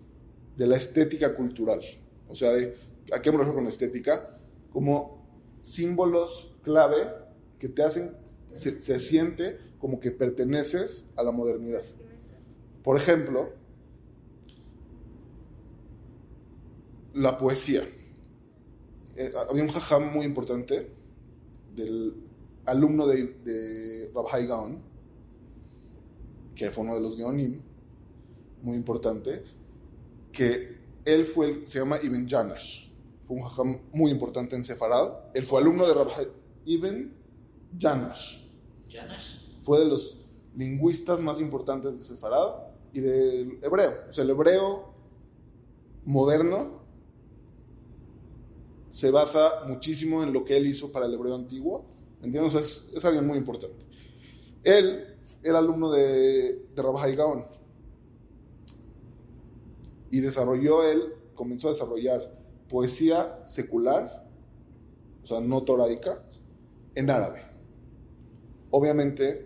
[0.58, 1.82] de la estética cultural.
[2.28, 2.76] O sea, de,
[3.14, 4.40] ¿a qué me refiero con estética?
[4.74, 5.21] Como
[5.62, 6.98] símbolos clave
[7.58, 8.12] que te hacen,
[8.54, 11.84] se, se siente como que perteneces a la modernidad.
[12.84, 13.54] Por ejemplo,
[17.14, 17.84] la poesía.
[19.18, 20.90] Eh, había un jajam muy importante
[21.76, 22.16] del
[22.66, 24.12] alumno de, de
[24.48, 24.82] Gaon,
[26.56, 27.60] que fue uno de los Geonim,
[28.62, 29.44] muy importante,
[30.32, 32.91] que él fue, se llama Ibn Janash,
[33.32, 36.28] fue un jajam muy importante en Sefarad, él fue alumno de Rabhai
[36.66, 37.14] Ibn
[37.80, 38.40] Janash,
[38.90, 39.38] ¿Janash?
[39.62, 40.26] fue de los
[40.56, 42.56] lingüistas más importantes de Sefarad
[42.92, 43.94] y del hebreo.
[44.10, 44.94] O sea, el hebreo
[46.04, 46.82] moderno
[48.90, 51.86] se basa muchísimo en lo que él hizo para el hebreo antiguo.
[52.22, 52.54] ¿Entiendes?
[52.54, 53.86] O sea, es, es alguien muy importante.
[54.62, 57.46] Él era alumno de, de Rabbi Gaon
[60.12, 62.42] y desarrolló él, comenzó a desarrollar
[62.72, 64.26] poesía secular,
[65.22, 66.24] o sea, no torádica,
[66.96, 67.42] en árabe.
[68.70, 69.46] Obviamente,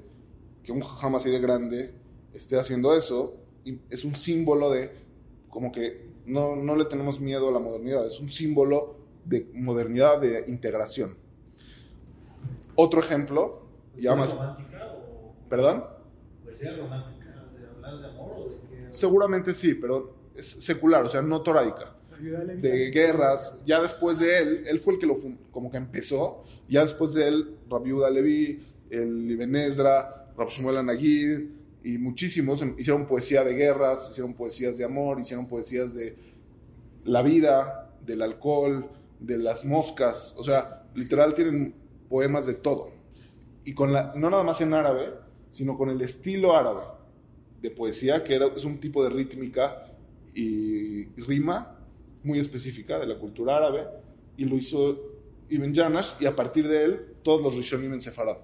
[0.63, 1.95] que un jajam así de grande
[2.33, 3.37] esté haciendo eso,
[3.89, 4.91] es un símbolo de,
[5.49, 10.21] como que no, no le tenemos miedo a la modernidad, es un símbolo de modernidad,
[10.21, 11.17] de integración.
[12.75, 13.63] Otro ejemplo,
[13.97, 14.33] ya más...
[14.33, 15.83] romántica o ¿Perdón?
[16.43, 17.47] poesía romántica?
[17.57, 18.87] ¿De hablar de amor o de qué?
[18.91, 21.94] Seguramente sí, pero es secular, o sea, no torádica.
[22.61, 25.15] De guerras, ya después de él, él fue el que lo
[25.51, 30.77] como que empezó, ya después de él, Rabbi Yehuda Levi, el Ibn Ezra, Rab Shmuel
[30.77, 31.45] Anagid
[31.83, 36.15] y muchísimos em- hicieron poesía de guerras, hicieron poesías de amor, hicieron poesías de
[37.03, 38.89] la vida, del alcohol,
[39.19, 41.75] de las moscas, o sea, literal tienen
[42.09, 42.91] poemas de todo.
[43.63, 45.13] Y con la, no nada más en árabe,
[45.51, 46.83] sino con el estilo árabe
[47.61, 49.87] de poesía, que era, es un tipo de rítmica
[50.33, 51.74] y rima
[52.25, 53.87] muy específica de la cultura árabe,
[54.35, 54.99] y lo hizo
[55.49, 58.37] Ibn Janash, y a partir de él, todos los Rishonim en Sefarad.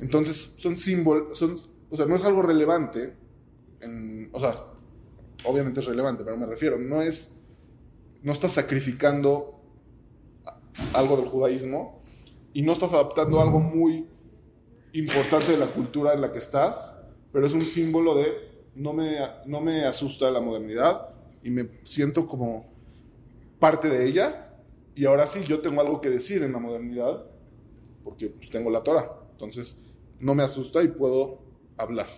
[0.00, 1.58] Entonces, son símbolos, son,
[1.90, 3.14] o sea, no es algo relevante,
[4.32, 4.64] o sea,
[5.44, 7.32] obviamente es relevante, pero me refiero, no es,
[8.22, 9.60] no estás sacrificando
[10.94, 12.00] algo del judaísmo
[12.52, 14.06] y no estás adaptando algo muy
[14.92, 16.94] importante de la cultura en la que estás,
[17.32, 22.26] pero es un símbolo de no me, no me asusta la modernidad y me siento
[22.26, 22.66] como
[23.58, 24.54] parte de ella
[24.94, 27.24] y ahora sí yo tengo algo que decir en la modernidad
[28.04, 29.80] porque pues, tengo la Torah, entonces
[30.20, 31.40] no me asusta y puedo
[31.76, 32.08] hablar.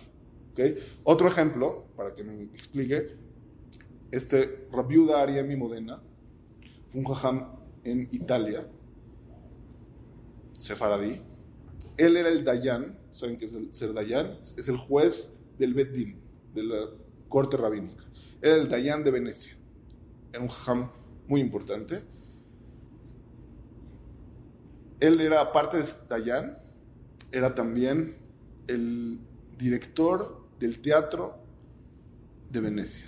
[0.51, 0.59] ¿ok?
[1.03, 3.15] Otro ejemplo, para que me explique,
[4.11, 6.01] este Rabiuda Ariemi Modena
[6.87, 8.67] fue un jajam en Italia,
[10.57, 11.21] sefaradí.
[11.97, 14.39] Él era el Dayan, ¿saben qué es el ser Dayan?
[14.57, 16.19] Es el juez del Beddin,
[16.53, 16.89] de la
[17.27, 18.03] corte rabínica.
[18.41, 19.53] Era el Dayan de Venecia.
[20.31, 20.89] Era un jajam
[21.27, 22.03] muy importante.
[24.99, 26.57] Él era, aparte de Dayan,
[27.31, 28.17] era también
[28.67, 29.19] el
[29.57, 31.39] director del teatro
[32.49, 33.05] de Venecia.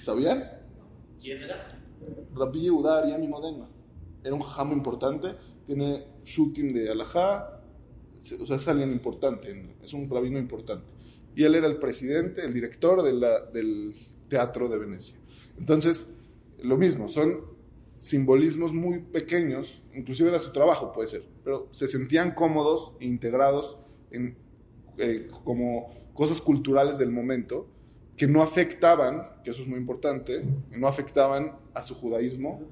[0.00, 0.44] ¿Sabían?
[1.20, 1.80] ¿Quién era?
[2.34, 3.68] Rabbi Yehuda Ariami Modena.
[4.22, 5.34] Era un jajam importante,
[5.66, 7.62] tiene shooting de alajá,
[8.40, 10.92] o sea, es alguien importante, es un rabino importante.
[11.34, 13.94] Y él era el presidente, el director de la- del
[14.28, 15.16] teatro de Venecia.
[15.58, 16.10] Entonces,
[16.62, 17.40] lo mismo, son
[17.96, 23.78] simbolismos muy pequeños, inclusive era su trabajo, puede ser, pero se sentían cómodos e integrados
[24.10, 24.36] en,
[24.98, 27.66] eh, como cosas culturales del momento
[28.16, 32.62] que no afectaban, que eso es muy importante, que no afectaban a su judaísmo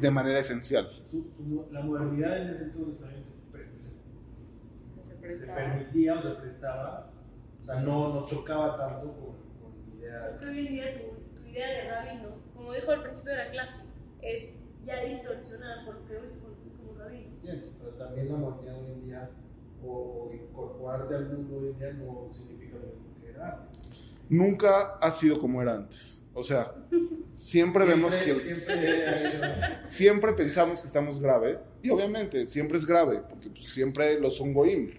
[0.00, 0.88] de manera esencial.
[1.06, 3.24] Su- su- la modernidad en ese entonces también
[5.38, 7.10] se, permitía o se prestaba,
[7.62, 10.34] o sea, no, no chocaba tanto con, con ideas.
[10.34, 13.38] Es que hoy en día tu, tu idea de rabino, como dijo al principio de
[13.38, 13.84] la clase,
[14.22, 17.30] es ya distorsionada por lo que hoy tú como rabino.
[17.42, 19.30] Bien, pero también la modernidad hoy en día,
[19.84, 23.80] o incorporarte al mundo hoy en día, no significa lo mismo que era antes.
[24.28, 26.22] Nunca ha sido como era antes.
[26.32, 26.72] O sea,
[27.32, 28.36] siempre, vemos que...
[28.36, 34.36] Siempre, siempre pensamos que estamos grave y obviamente siempre es grave porque pues, siempre los
[34.36, 34.90] son goim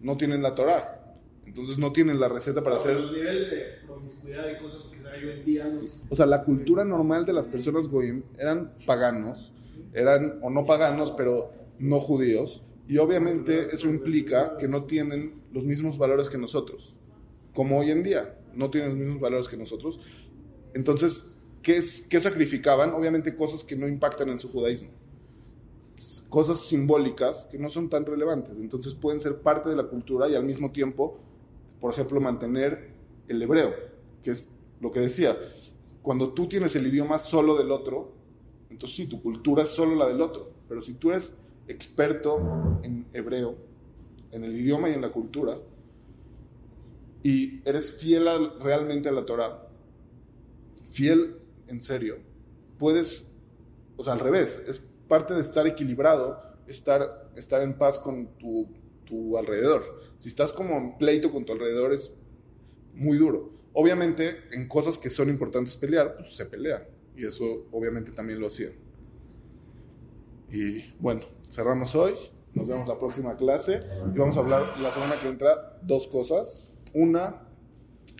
[0.00, 1.03] no tienen la Torah
[1.46, 5.24] entonces no tienen la receta para hacer Los niveles de promiscuidad y cosas que hay
[5.24, 9.52] hoy en día no o sea la cultura normal de las personas goim eran paganos
[9.92, 15.64] eran o no paganos pero no judíos y obviamente eso implica que no tienen los
[15.64, 16.96] mismos valores que nosotros
[17.54, 20.00] como hoy en día no tienen los mismos valores que nosotros
[20.74, 21.34] entonces
[21.64, 22.92] ¿qué, es, qué sacrificaban?
[22.92, 24.90] Obviamente cosas que no impactan en su judaísmo.
[26.28, 28.58] Cosas simbólicas que no son tan relevantes.
[28.58, 31.18] Entonces pueden ser parte de la cultura y al mismo tiempo,
[31.84, 32.94] por ejemplo, mantener
[33.28, 33.74] el hebreo,
[34.22, 34.48] que es
[34.80, 35.36] lo que decía.
[36.00, 38.14] Cuando tú tienes el idioma solo del otro,
[38.70, 40.50] entonces sí, tu cultura es solo la del otro.
[40.66, 43.58] Pero si tú eres experto en hebreo,
[44.30, 45.58] en el idioma y en la cultura,
[47.22, 48.30] y eres fiel
[48.60, 49.68] realmente a la Torah,
[50.90, 51.36] fiel
[51.66, 52.16] en serio,
[52.78, 53.36] puedes,
[53.98, 58.68] o sea, al revés, es parte de estar equilibrado, estar, estar en paz con tu,
[59.38, 60.02] alrededor.
[60.18, 62.14] Si estás como en pleito con tu alrededor es
[62.94, 63.52] muy duro.
[63.72, 66.86] Obviamente, en cosas que son importantes pelear, pues se pelea.
[67.16, 68.72] Y eso obviamente también lo hacían.
[70.50, 72.14] Y bueno, cerramos hoy.
[72.54, 73.80] Nos vemos la próxima clase.
[74.14, 76.70] Y vamos a hablar la semana que entra dos cosas.
[76.92, 77.42] Una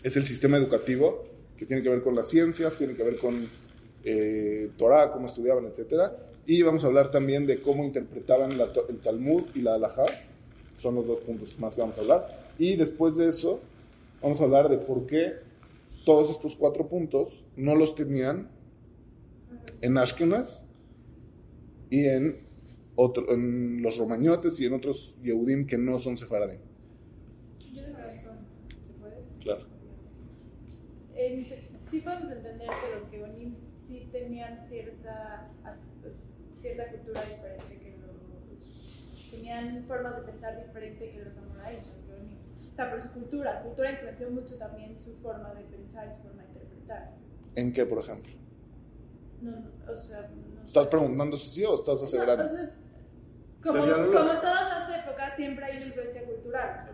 [0.03, 1.25] es el sistema educativo,
[1.57, 3.35] que tiene que ver con las ciencias, tiene que ver con
[4.05, 6.13] eh, Torah, cómo estudiaban, etc.
[6.47, 10.05] Y vamos a hablar también de cómo interpretaban el Talmud y la Halajá.
[10.77, 12.53] Son los dos puntos más que vamos a hablar.
[12.59, 13.61] Y después de eso,
[14.23, 15.35] vamos a hablar de por qué
[16.05, 18.49] todos estos cuatro puntos no los tenían
[19.81, 20.65] en Ashkenaz
[21.91, 22.39] y en,
[22.97, 26.61] otro, en los romañotes y en otros Yehudim que no son sefaradim.
[29.41, 29.67] Claro.
[31.91, 35.51] sí podemos entender que los Geonim sí tenían cierta,
[36.91, 37.84] cultura diferente.
[39.35, 41.83] Tenían formas de pensar diferente que los amoráis,
[42.71, 43.59] O sea, por su cultura.
[43.59, 47.13] Su cultura influenció mucho también su forma de pensar y su forma de interpretar.
[47.55, 48.33] ¿En qué, por ejemplo?
[49.41, 50.31] No, no o sea...
[50.65, 52.45] ¿Estás preguntando si sí o estás aseverando?
[53.63, 56.91] como, como todas las épocas, siempre hay una influencia cultural.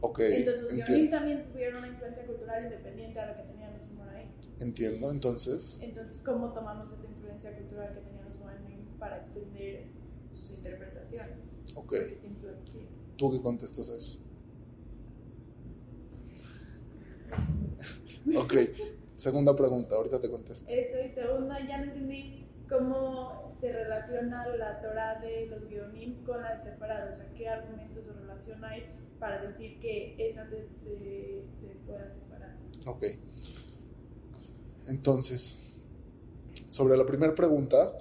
[0.00, 1.16] Ok, Entonces los entiendo.
[1.16, 4.28] también tuvieron una influencia cultural independiente a la que tenían los Moraim.
[4.60, 5.80] Entiendo, entonces.
[5.82, 9.86] Entonces, ¿cómo tomamos esa influencia cultural que tenían los Moraim para entender
[10.30, 11.43] sus interpretaciones?
[11.74, 11.94] Ok.
[13.16, 14.18] ¿Tú qué contestas a eso?
[18.36, 18.54] ok,
[19.16, 20.72] segunda pregunta, ahorita te contesto.
[20.72, 26.42] Eso, y segunda, ya no entendí cómo se relaciona la Torah de los Geonim con
[26.42, 28.84] la de Separado, o sea, qué argumentos o relación hay
[29.18, 32.56] para decir que esa se, se, se pueda separar.
[32.86, 33.04] Ok.
[34.88, 35.60] Entonces,
[36.68, 37.92] sobre la primera pregunta,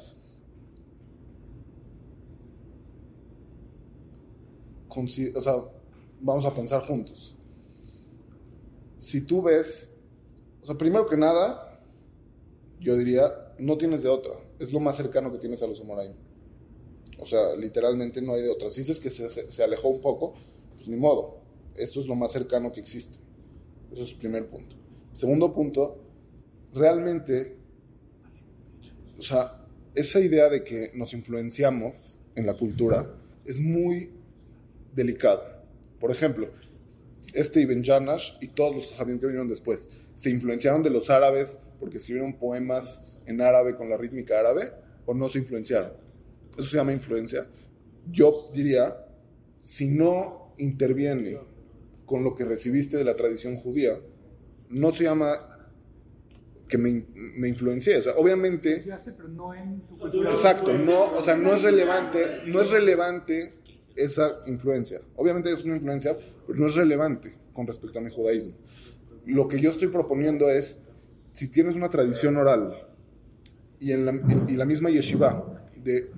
[5.01, 5.55] o sea,
[6.21, 7.35] vamos a pensar juntos.
[8.97, 9.95] Si tú ves,
[10.61, 11.81] o sea, primero que nada,
[12.79, 14.33] yo diría, no tienes de otra.
[14.59, 16.13] Es lo más cercano que tienes a los Amoraim.
[17.19, 18.69] O sea, literalmente no hay de otra.
[18.69, 20.33] Si dices que se, se alejó un poco,
[20.75, 21.41] pues ni modo.
[21.75, 23.17] Esto es lo más cercano que existe.
[23.91, 24.75] Eso es el primer punto.
[25.13, 25.97] Segundo punto,
[26.73, 27.57] realmente,
[29.17, 29.65] o sea,
[29.95, 33.15] esa idea de que nos influenciamos en la cultura
[33.45, 34.11] es muy
[34.93, 35.63] delicada.
[35.99, 36.49] Por ejemplo,
[37.33, 41.59] este Ibn Janash y todos los jajamim que vinieron después se influenciaron de los árabes
[41.79, 44.71] porque escribieron poemas en árabe con la rítmica árabe
[45.05, 45.93] o no se influenciaron.
[46.57, 47.47] Eso se llama influencia.
[48.09, 49.05] Yo diría,
[49.59, 51.39] si no interviene
[52.05, 53.99] con lo que recibiste de la tradición judía,
[54.69, 55.53] no se llama
[56.67, 57.97] que me, me influencié.
[57.97, 58.83] O sea, obviamente.
[60.29, 63.62] Exacto, no, o sea, no es relevante, no es relevante
[63.95, 65.01] esa influencia.
[65.15, 66.17] Obviamente es una influencia,
[66.47, 68.53] pero no es relevante con respecto a mi judaísmo.
[69.25, 70.79] Lo que yo estoy proponiendo es,
[71.33, 72.87] si tienes una tradición oral
[73.79, 74.13] y la,
[74.47, 76.09] y la misma yeshiva, de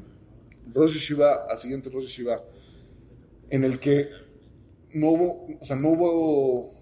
[0.73, 2.43] Rosh Yeshiva a siguiente Rosh Yeshiva,
[3.49, 4.09] en el que
[4.93, 6.73] no hubo, o sea, no hubo,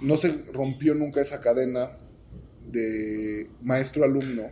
[0.00, 1.98] no se rompió nunca esa cadena
[2.70, 4.50] de maestro-alumno.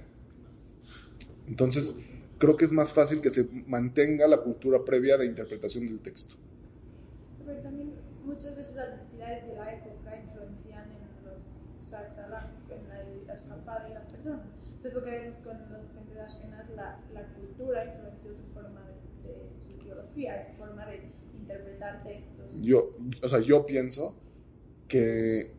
[1.46, 1.94] Entonces,
[2.42, 6.34] creo que es más fácil que se mantenga la cultura previa de interpretación del texto.
[7.46, 7.92] Pero también
[8.24, 11.62] muchas veces las necesidades de la época influencian en los
[12.68, 14.46] en la escapada de las personas.
[14.74, 18.80] Entonces, lo que vemos con los gente de Ashkenaz, la, la cultura influenció su forma
[19.22, 22.46] de, de su ideología, su forma de interpretar textos.
[22.60, 24.16] Yo, o sea, yo pienso
[24.88, 25.52] que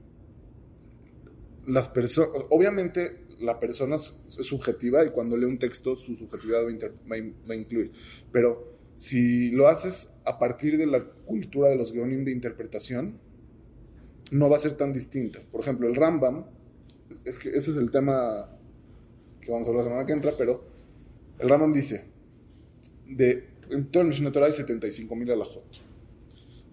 [1.66, 7.16] las personas, obviamente la persona es subjetiva y cuando lee un texto su subjetividad va
[7.16, 7.92] a, incluir,
[8.32, 13.20] pero si lo haces a partir de la cultura de los guionim de interpretación,
[14.32, 15.42] no va a ser tan distinta.
[15.52, 16.46] Por ejemplo, el Rambam,
[17.26, 18.50] es que ese es el tema
[19.42, 20.64] que vamos a hablar la semana que entra, pero
[21.40, 22.06] el Rambam dice,
[23.08, 25.64] de en todo el Mishnah Torah hay 75.000 alajot.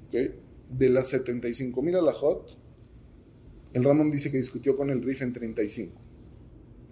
[0.08, 0.34] ¿Okay?
[0.70, 2.56] De las 75.000 alajot,
[3.72, 5.92] el Ramón dice que discutió con el RIF en 35.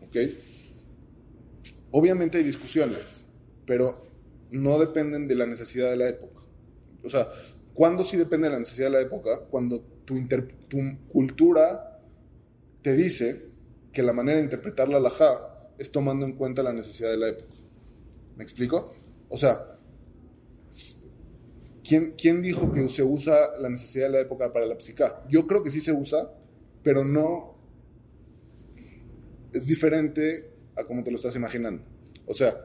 [0.09, 0.39] ¿Okay?
[1.91, 3.27] Obviamente hay discusiones,
[3.67, 4.07] pero
[4.51, 6.43] no dependen de la necesidad de la época.
[7.05, 7.29] O sea,
[7.75, 9.47] ¿cuándo sí depende de la necesidad de la época?
[9.51, 10.17] Cuando tu,
[10.69, 10.79] tu
[11.09, 12.01] cultura
[12.83, 13.47] te dice
[13.93, 17.29] que la manera de interpretar la alajá es tomando en cuenta la necesidad de la
[17.29, 17.55] época.
[18.37, 18.95] ¿Me explico?
[19.29, 19.79] O sea,
[22.17, 25.25] ¿Quién, dijo que se usa la necesidad de la época para la psica?
[25.31, 26.31] Yo creo que sí se usa,
[26.83, 27.57] pero no
[29.53, 31.83] es diferente a como te lo estás imaginando.
[32.27, 32.57] O sea,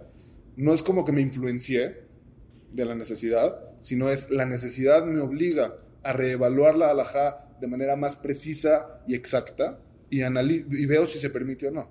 [0.55, 2.03] no es como que me influencié
[2.72, 7.95] de la necesidad, sino es la necesidad me obliga a reevaluar la alajá de manera
[7.95, 9.80] más precisa y exacta
[10.10, 11.89] y, y veo si se permite o no.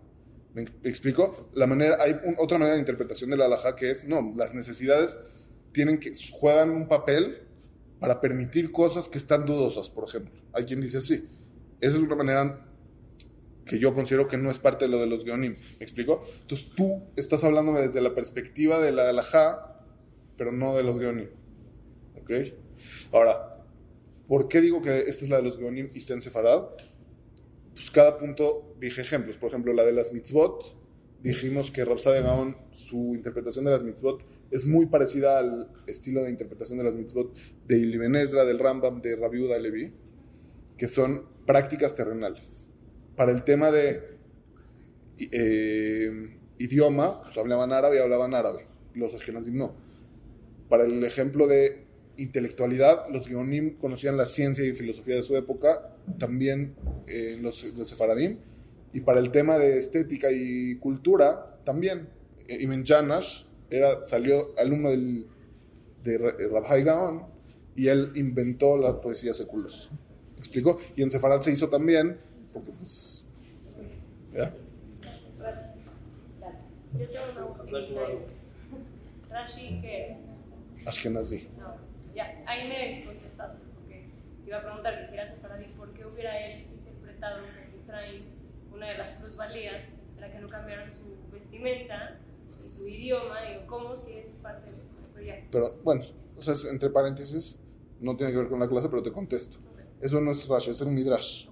[0.54, 1.50] ¿Me explico?
[1.54, 5.18] La manera, hay otra manera de interpretación de la alajá que es, no, las necesidades
[5.72, 7.38] tienen que, juegan un papel
[7.98, 10.34] para permitir cosas que están dudosas, por ejemplo.
[10.52, 11.26] Hay quien dice así.
[11.80, 12.66] Esa es una manera
[13.64, 15.56] que yo considero que no es parte de lo de los guionim.
[15.78, 16.24] ¿Me explico?
[16.40, 19.84] Entonces tú estás hablándome desde la perspectiva de la alajá,
[20.36, 21.28] pero no de los guionim.
[22.20, 22.30] ¿Ok?
[23.12, 23.64] Ahora,
[24.26, 26.68] ¿por qué digo que esta es la de los guionim y está en Sefarad?
[27.72, 29.36] pues cada punto dije ejemplos.
[29.36, 30.76] Por ejemplo, la de las mitzvot,
[31.22, 36.30] dijimos que Rapsade Gaon, su interpretación de las mitzvot es muy parecida al estilo de
[36.30, 37.34] interpretación de las mitzvot
[37.66, 39.92] de Ibn Ezra, del Rambam, de Rabiuda Levi,
[40.76, 42.70] que son prácticas terrenales.
[43.16, 44.18] Para el tema de
[45.18, 48.66] eh, idioma, pues hablaban árabe hablaban árabe.
[48.94, 49.74] Los ashkenazim no.
[50.68, 51.84] Para el ejemplo de
[52.16, 56.74] intelectualidad, los Geonim conocían la ciencia y filosofía de su época, también
[57.06, 58.38] eh, los, los sefaradim.
[58.92, 62.08] Y para el tema de estética y cultura, también.
[62.48, 65.26] Eh, Ibn Janash era, salió alumno del,
[66.02, 67.22] de Rabhai Gaon
[67.76, 69.70] y él inventó la poesía secular.
[70.38, 70.78] ¿Explicó?
[70.96, 72.18] Y en Sefarad se hizo también,
[72.52, 73.26] porque pues...
[74.32, 74.54] ¿ya?
[75.38, 75.72] Gracias.
[76.98, 78.00] Yo tengo una pregunta.
[79.30, 80.18] Rashi, ¿qué?
[80.86, 81.48] Ashkenazi.
[81.58, 81.76] No,
[82.14, 84.10] ya, ahí me contestaste, porque
[84.42, 88.24] te iba a preguntar que si era sefaradí, ¿por qué hubiera él interpretado que Mitzrayim,
[88.72, 89.86] una de las plusvalías,
[90.18, 92.18] era que no cambiaron su vestimenta
[92.64, 93.42] y su idioma?
[93.42, 94.92] Digo, ¿cómo si es parte de eso?
[95.50, 96.04] Pero bueno,
[96.36, 97.60] o sea, entre paréntesis,
[98.00, 99.58] no tiene que ver con la clase, pero te contesto.
[100.00, 101.46] Eso no es Rashi, es un Midrash.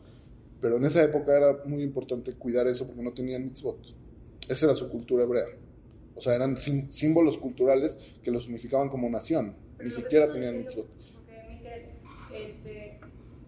[0.61, 3.78] Pero en esa época era muy importante cuidar eso porque no tenían mitzvot.
[4.49, 5.47] Esa era su cultura hebrea.
[6.15, 9.57] O sea, eran símbolos culturales que los unificaban como nación.
[9.82, 10.87] Ni siquiera tenían mitzvot.
[11.24, 11.89] Okay, me interesa.
[12.35, 13.01] Este,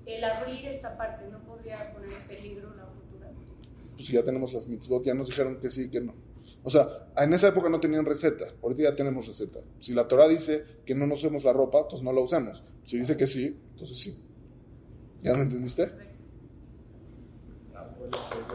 [0.06, 3.30] el abrir esta parte no podría poner en peligro la cultura.
[3.94, 6.14] Pues ya tenemos las mitzvot, ya nos dijeron que sí, que no.
[6.64, 6.86] O sea,
[7.16, 9.60] en esa época no tenían receta, ahorita ya tenemos receta.
[9.80, 12.62] Si la Torah dice que no nos usemos la ropa, pues no la usamos.
[12.84, 14.22] Si dice que sí, entonces sí.
[15.22, 15.90] ¿Ya me entendiste?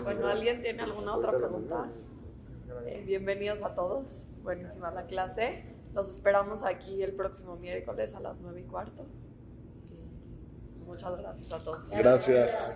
[0.07, 1.91] Bueno, ¿alguien tiene alguna otra pregunta?
[2.85, 4.27] Eh, bienvenidos a todos.
[4.41, 5.65] Buenísima la clase.
[5.93, 9.05] Los esperamos aquí el próximo miércoles a las nueve y cuarto.
[10.85, 11.89] Muchas gracias a todos.
[11.91, 12.71] Gracias.